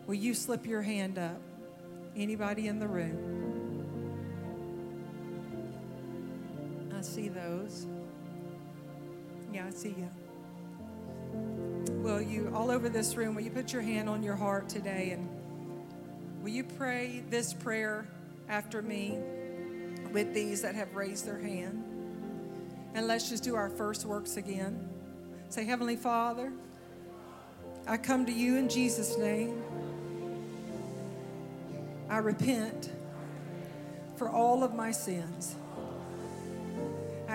[0.07, 1.41] Will you slip your hand up?
[2.17, 3.54] Anybody in the room?
[7.05, 7.87] See those.
[9.53, 10.11] Yeah, I see you.
[12.03, 15.11] Will you, all over this room, will you put your hand on your heart today
[15.11, 15.29] and
[16.45, 18.07] Will you pray this prayer
[18.51, 19.19] after me
[20.13, 21.83] with these that have raised their hand?
[22.93, 24.91] And let's just do our first works again.
[25.49, 26.53] Say, Heavenly Father,
[27.87, 29.63] I come to you in Jesus' name.
[32.11, 32.91] I repent
[34.17, 35.57] for all of my sins.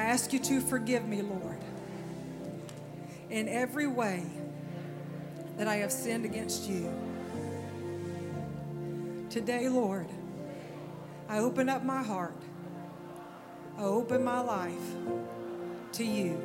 [0.10, 1.60] Ask you to forgive me, Lord,
[3.30, 4.26] in every way
[5.56, 6.92] that I have sinned against you.
[9.30, 10.08] Today, Lord,
[11.30, 12.34] I open up my heart.
[13.78, 14.96] I open my life
[15.92, 16.42] to you.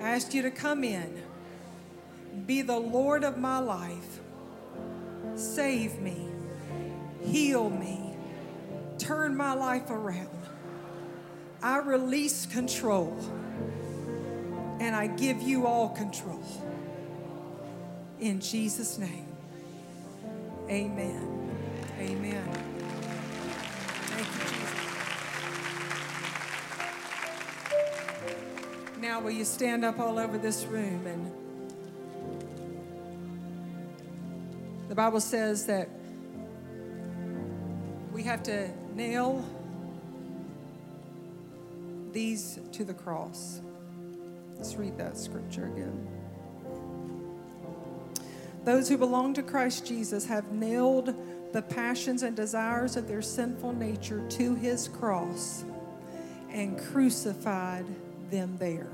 [0.00, 1.20] I ask you to come in,
[2.46, 4.20] be the Lord of my life.
[5.34, 6.28] Save me,
[7.24, 8.14] heal me,
[8.98, 10.37] turn my life around.
[11.62, 13.16] I release control
[14.80, 16.42] and I give you all control.
[18.20, 19.26] In Jesus' name,
[20.68, 21.50] amen.
[21.98, 22.44] Amen.
[24.06, 24.68] Thank you, Jesus.
[29.00, 31.06] Now, will you stand up all over this room?
[31.06, 31.32] And
[34.88, 35.88] the Bible says that
[38.12, 39.44] we have to nail
[42.18, 43.60] these to the cross.
[44.56, 46.08] Let's read that scripture again.
[48.64, 51.14] Those who belong to Christ Jesus have nailed
[51.52, 55.64] the passions and desires of their sinful nature to his cross
[56.50, 57.86] and crucified
[58.32, 58.90] them there.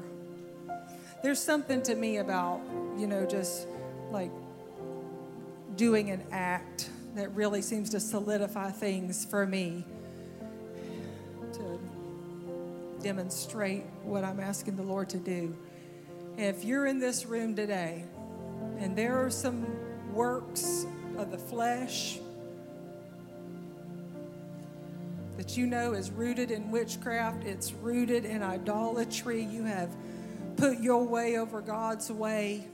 [1.23, 2.61] There's something to me about,
[2.99, 3.67] you know, just
[4.11, 4.33] like
[5.77, 9.87] doing an act that really seems to solidify things for me
[13.05, 15.55] demonstrate what I'm asking the Lord to do.
[16.39, 18.07] If you're in this room today
[18.79, 19.67] and there are some
[20.11, 20.87] works
[21.19, 22.19] of the flesh,
[25.37, 29.43] that you know is rooted in witchcraft, it's rooted in idolatry.
[29.43, 29.95] You have
[30.57, 32.67] put your way over God's way.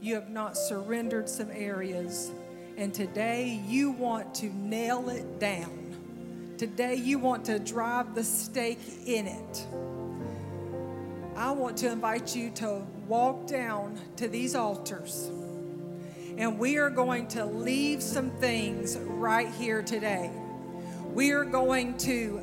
[0.00, 2.32] You have not surrendered some areas.
[2.76, 5.79] And today you want to nail it down.
[6.60, 9.66] Today you want to drive the stake in it.
[11.34, 15.30] I want to invite you to walk down to these altars.
[16.36, 20.30] And we are going to leave some things right here today.
[21.14, 22.42] We are going to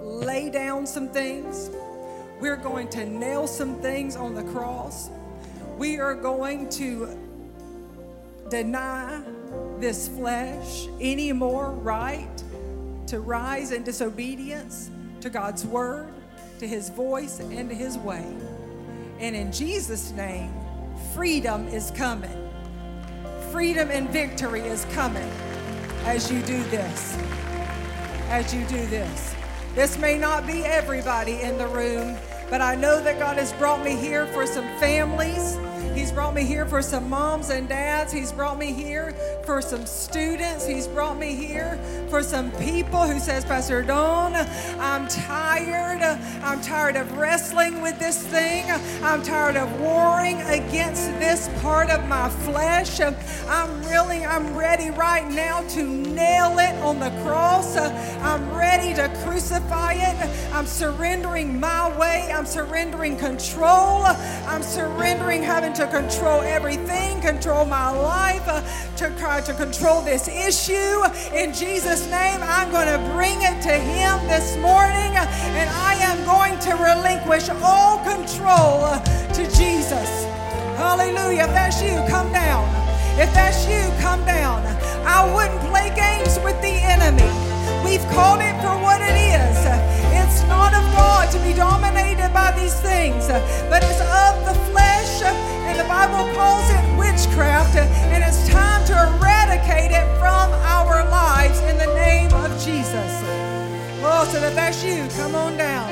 [0.00, 1.68] lay down some things.
[2.40, 5.10] We're going to nail some things on the cross.
[5.76, 7.10] We are going to
[8.48, 9.22] deny
[9.80, 12.42] this flesh any more right
[13.14, 14.90] to rise in disobedience
[15.20, 16.12] to God's word,
[16.58, 18.26] to his voice, and to his way.
[19.20, 20.52] And in Jesus' name,
[21.14, 22.50] freedom is coming.
[23.52, 25.30] freedom and victory is coming
[26.06, 27.16] as you do this.
[28.30, 29.32] As you do this.
[29.76, 32.16] This may not be everybody in the room,
[32.50, 35.54] but I know that God has brought me here for some families
[35.94, 38.12] He's brought me here for some moms and dads.
[38.12, 39.14] He's brought me here
[39.44, 40.66] for some students.
[40.66, 41.78] He's brought me here
[42.10, 46.02] for some people who says, Pastor Dawn, I'm tired.
[46.42, 48.64] I'm tired of wrestling with this thing.
[49.02, 53.00] I'm tired of warring against this part of my flesh.
[53.00, 55.82] I'm really, I'm ready right now to
[56.14, 57.76] nail it on the cross.
[57.76, 60.52] I'm ready to crucify it.
[60.52, 62.30] I'm surrendering my way.
[62.32, 64.04] I'm surrendering control.
[64.46, 68.62] I'm surrendering having to control everything, control my life, uh,
[68.96, 71.02] to try to control this issue.
[71.34, 76.24] In Jesus' name, I'm going to bring it to Him this morning, and I am
[76.24, 79.00] going to relinquish all control uh,
[79.34, 80.24] to Jesus.
[80.76, 81.44] Hallelujah.
[81.44, 82.83] If that's you, come down.
[83.16, 84.66] If that's you, come down.
[85.06, 87.30] I wouldn't play games with the enemy.
[87.84, 89.58] We've called it for what it is.
[90.18, 93.28] It's not of God to be dominated by these things,
[93.70, 98.94] but it's of the flesh and the Bible calls it witchcraft, and it's time to
[99.16, 103.12] eradicate it from our lives in the name of Jesus.
[104.06, 105.88] Oh, so that that's you, come on down.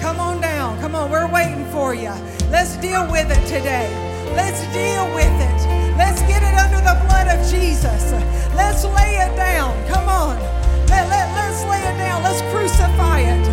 [0.00, 0.80] Come on down.
[0.80, 2.12] Come on, we're waiting for you.
[2.50, 4.11] Let's deal with it today.
[4.34, 5.60] Let's deal with it.
[5.96, 8.12] Let's get it under the blood of Jesus.
[8.54, 9.72] Let's lay it down.
[9.88, 10.38] Come on.
[10.88, 12.22] Let, let, let's lay it down.
[12.22, 13.46] Let's crucify it.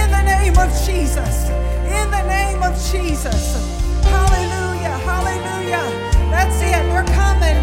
[0.00, 1.48] In the name of Jesus.
[1.88, 3.56] In the name of Jesus.
[4.04, 4.96] Hallelujah.
[5.04, 5.84] Hallelujah.
[6.30, 6.82] That's it.
[6.92, 7.58] They're coming.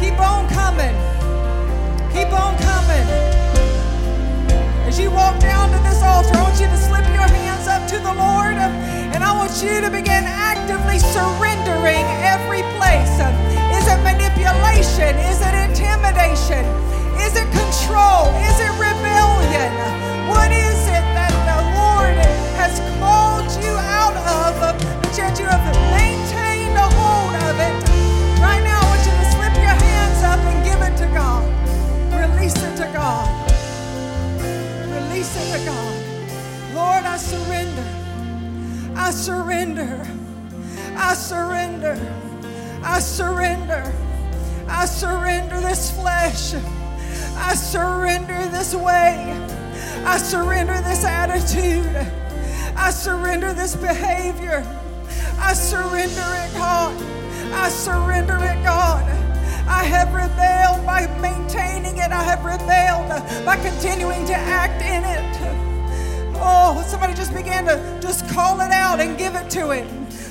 [0.00, 0.96] Keep on coming.
[2.12, 3.06] Keep on coming.
[4.88, 7.37] As you walk down to this altar, I want you to slip your hands up
[7.88, 8.56] to the Lord
[9.16, 13.16] and I want you to begin actively surrendering every place.
[13.72, 15.16] Is it manipulation?
[15.24, 16.68] Is it intimidation?
[17.24, 18.28] Is it control?
[18.44, 19.72] Is it rebellion?
[20.28, 22.16] What is it that the Lord
[22.60, 24.76] has called you out of, but
[25.16, 25.64] yet you have
[25.96, 26.76] maintained?
[26.76, 27.74] a hold of it.
[28.40, 31.42] Right now, I want you to slip your hands up and give it to God.
[32.14, 33.26] Release it to God.
[34.94, 35.94] Release it to God.
[36.74, 37.47] Lord, I surrender.
[39.08, 40.06] I surrender.
[40.94, 41.96] I surrender.
[42.84, 43.94] I surrender.
[44.68, 46.52] I surrender this flesh.
[47.38, 49.32] I surrender this way.
[50.04, 51.96] I surrender this attitude.
[52.76, 54.62] I surrender this behavior.
[55.38, 56.94] I surrender it, God.
[57.54, 59.08] I surrender it, God.
[59.66, 62.12] I have rebelled by maintaining it.
[62.12, 63.08] I have rebelled
[63.46, 65.67] by continuing to act in it.
[66.40, 69.86] Oh, somebody just began to just call it out and give it to it.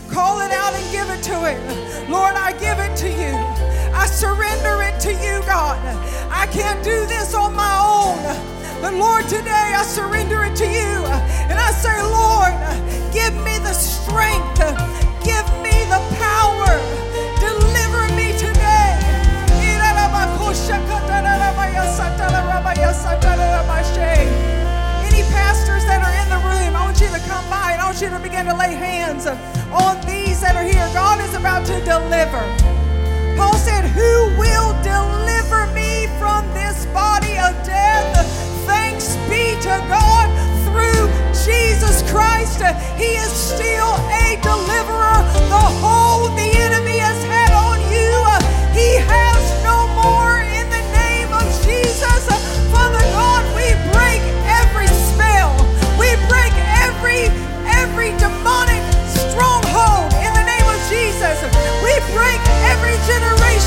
[0.09, 2.09] Call it out and give it to it.
[2.09, 3.33] Lord, I give it to you.
[3.93, 5.79] I surrender it to you, God.
[6.31, 8.17] I can't do this on my own.
[8.81, 11.05] But Lord, today I surrender it to you.
[11.49, 12.53] And I say, Lord,
[13.13, 14.59] give me the strength
[15.23, 16.71] Give me the power.
[17.43, 18.95] Deliver me today.
[25.05, 25.76] Any pastors
[26.99, 30.01] want you to come by and I want you to begin to lay hands on
[30.07, 30.81] these that are here.
[30.97, 32.41] God is about to deliver.
[33.37, 38.25] Paul said, Who will deliver me from this body of death?
[38.65, 40.25] Thanks be to God
[40.65, 41.05] through
[41.45, 42.65] Jesus Christ.
[42.97, 45.21] He is still a deliverer.
[45.53, 48.17] The hold the enemy has had on you,
[48.73, 49.26] he has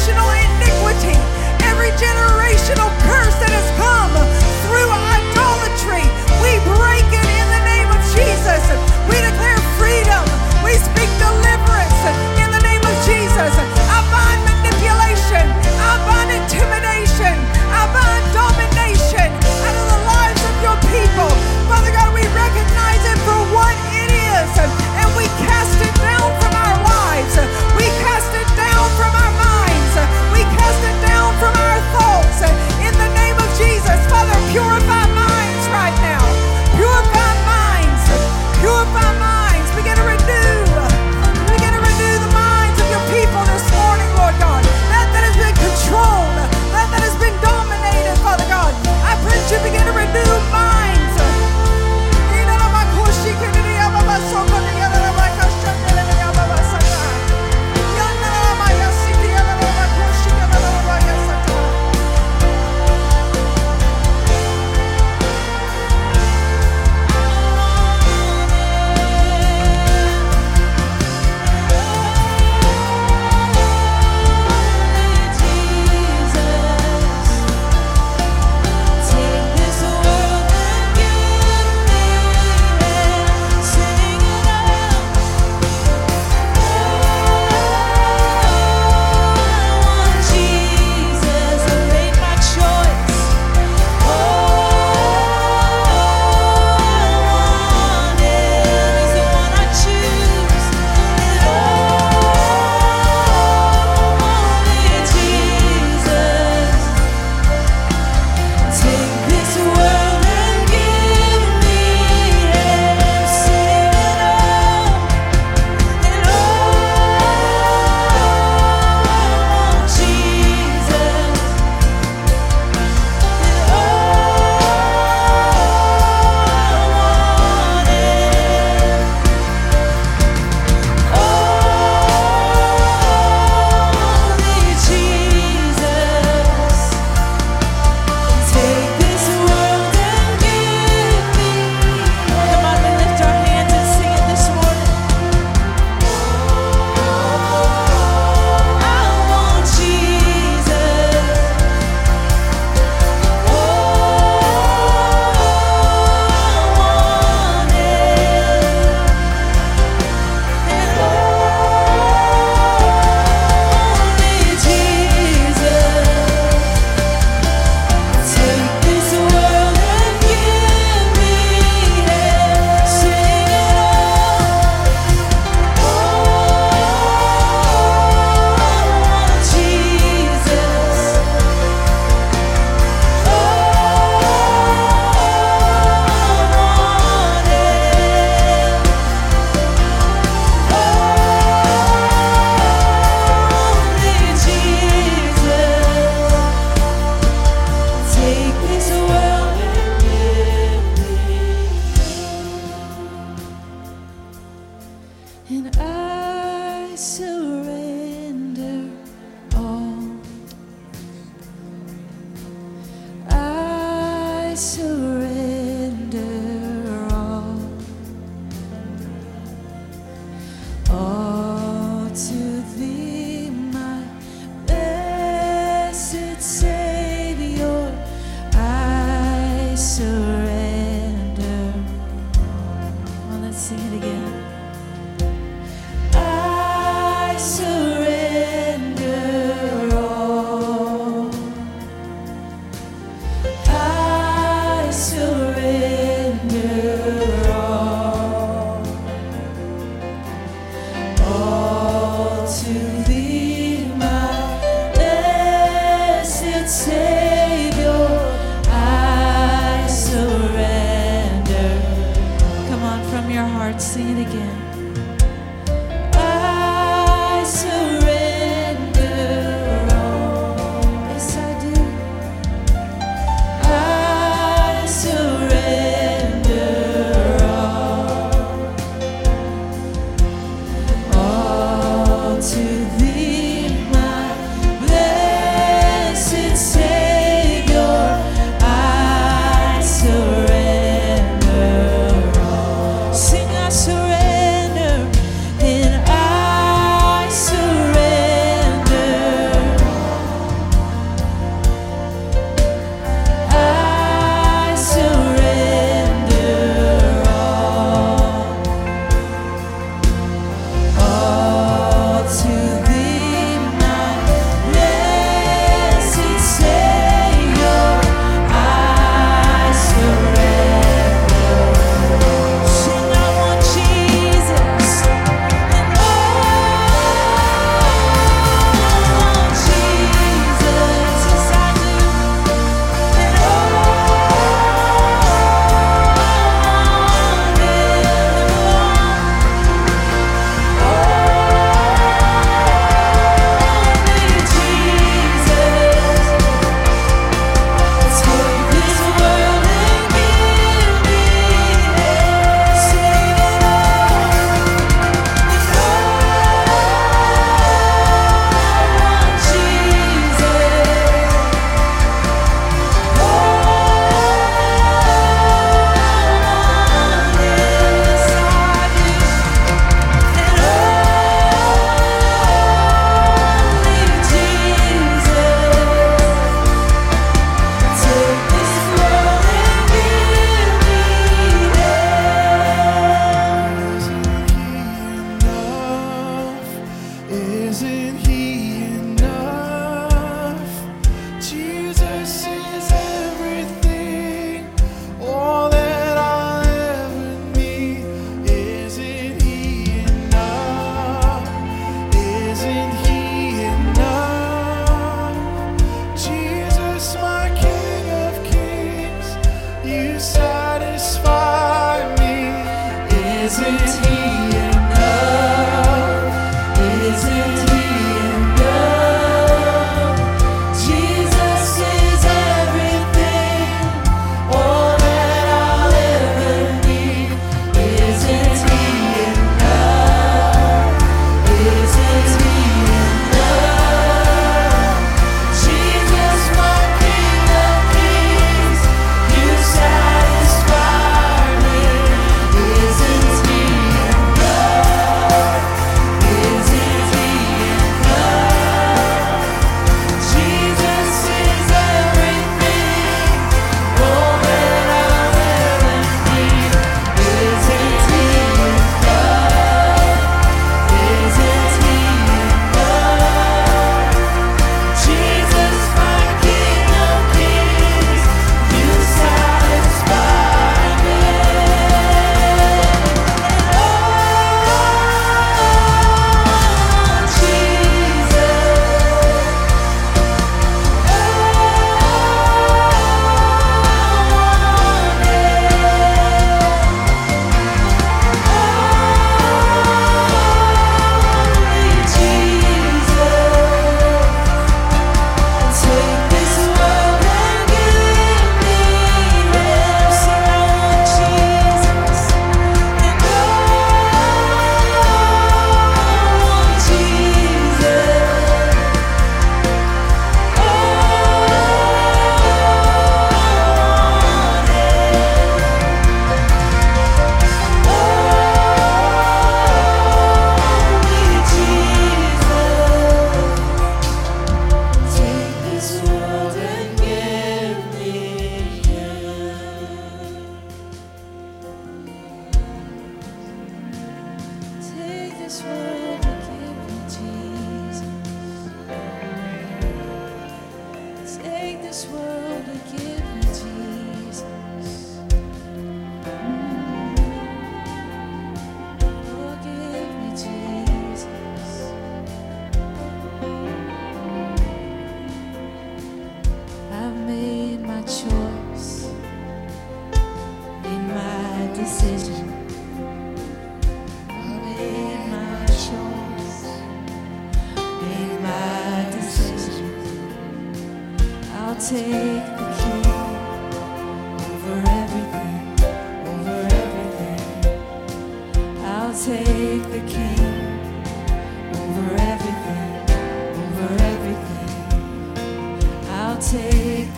[0.01, 0.40] generational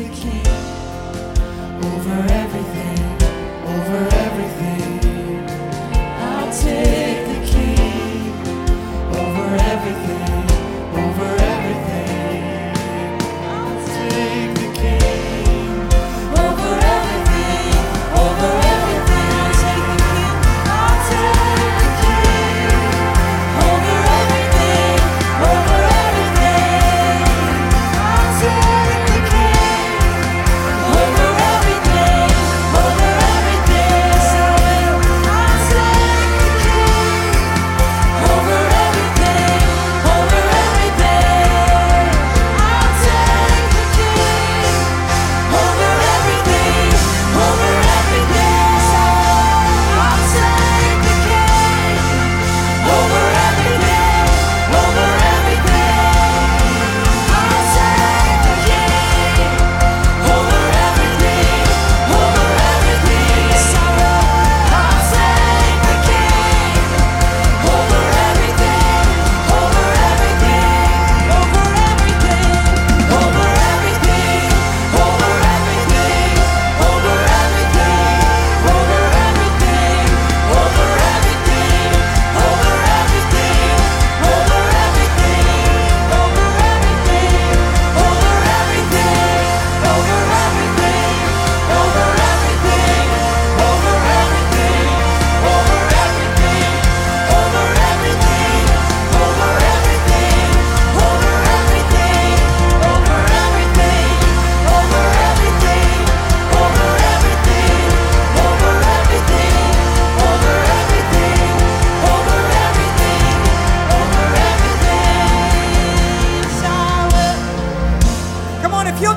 [0.02, 0.46] the king
[1.84, 2.98] over everything,
[3.66, 4.71] over everything.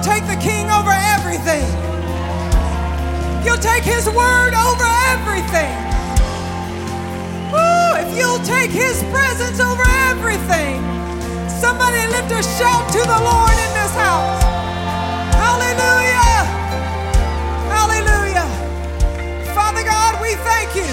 [0.05, 1.65] take the king over everything.
[3.41, 5.73] You'll take his word over everything.
[7.49, 10.77] Ooh, if you'll take his presence over everything.
[11.49, 14.43] Somebody lift a shout to the Lord in this house.
[15.41, 16.37] Hallelujah.
[17.73, 18.45] Hallelujah.
[19.57, 20.89] Father God, we thank you.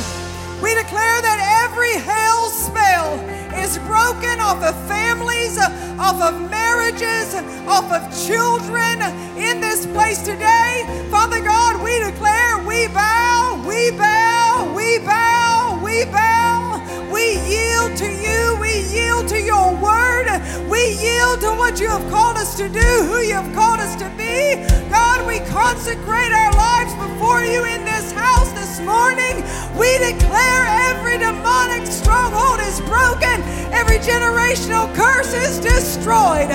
[0.64, 3.20] We declare that every hell spell
[3.62, 9.60] is broken off of families, uh, off of marriages, uh, off of children uh, in
[9.60, 10.84] this place today.
[11.10, 16.42] Father God, we declare we bow, we bow, we bow, we bow.
[17.12, 18.56] We yield to you.
[18.60, 20.26] We yield to your word.
[20.68, 23.94] We yield to what you have called us to do, who you have called us
[23.96, 24.64] to be.
[24.88, 27.81] God, we consecrate our lives before you in
[28.22, 29.42] house this morning.
[29.74, 30.62] We declare
[30.94, 33.42] every demonic stronghold is broken,
[33.74, 36.50] every generational curse is destroyed,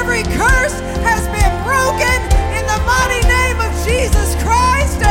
[0.00, 2.18] every curse has been broken
[2.56, 5.02] in the mighty name of Jesus Christ.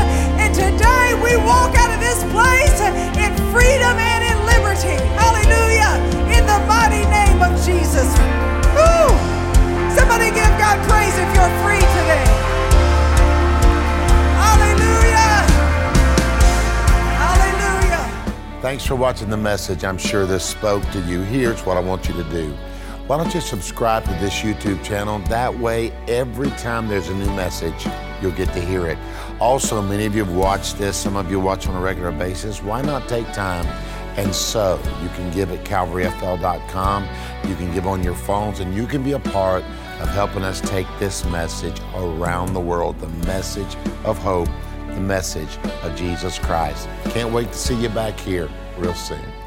[0.42, 2.80] And today we walk out of this place
[3.22, 4.98] in freedom and in liberty.
[5.14, 5.94] Hallelujah.
[6.34, 8.10] In the mighty name of Jesus.
[8.74, 9.10] Woo!
[9.94, 12.59] Somebody give God praise if you're free today.
[18.62, 19.86] Thanks for watching the message.
[19.86, 21.22] I'm sure this spoke to you.
[21.22, 22.52] Here's what I want you to do.
[23.08, 25.20] Why don't you subscribe to this YouTube channel?
[25.30, 27.88] That way, every time there's a new message,
[28.22, 28.98] you'll get to hear it.
[29.40, 32.62] Also, many of you have watched this, some of you watch on a regular basis.
[32.62, 33.66] Why not take time
[34.18, 37.08] and so You can give at calvaryfl.com,
[37.48, 39.64] you can give on your phones, and you can be a part
[40.02, 44.50] of helping us take this message around the world the message of hope,
[45.00, 46.88] message of Jesus Christ.
[47.06, 49.39] Can't wait to see you back here real soon.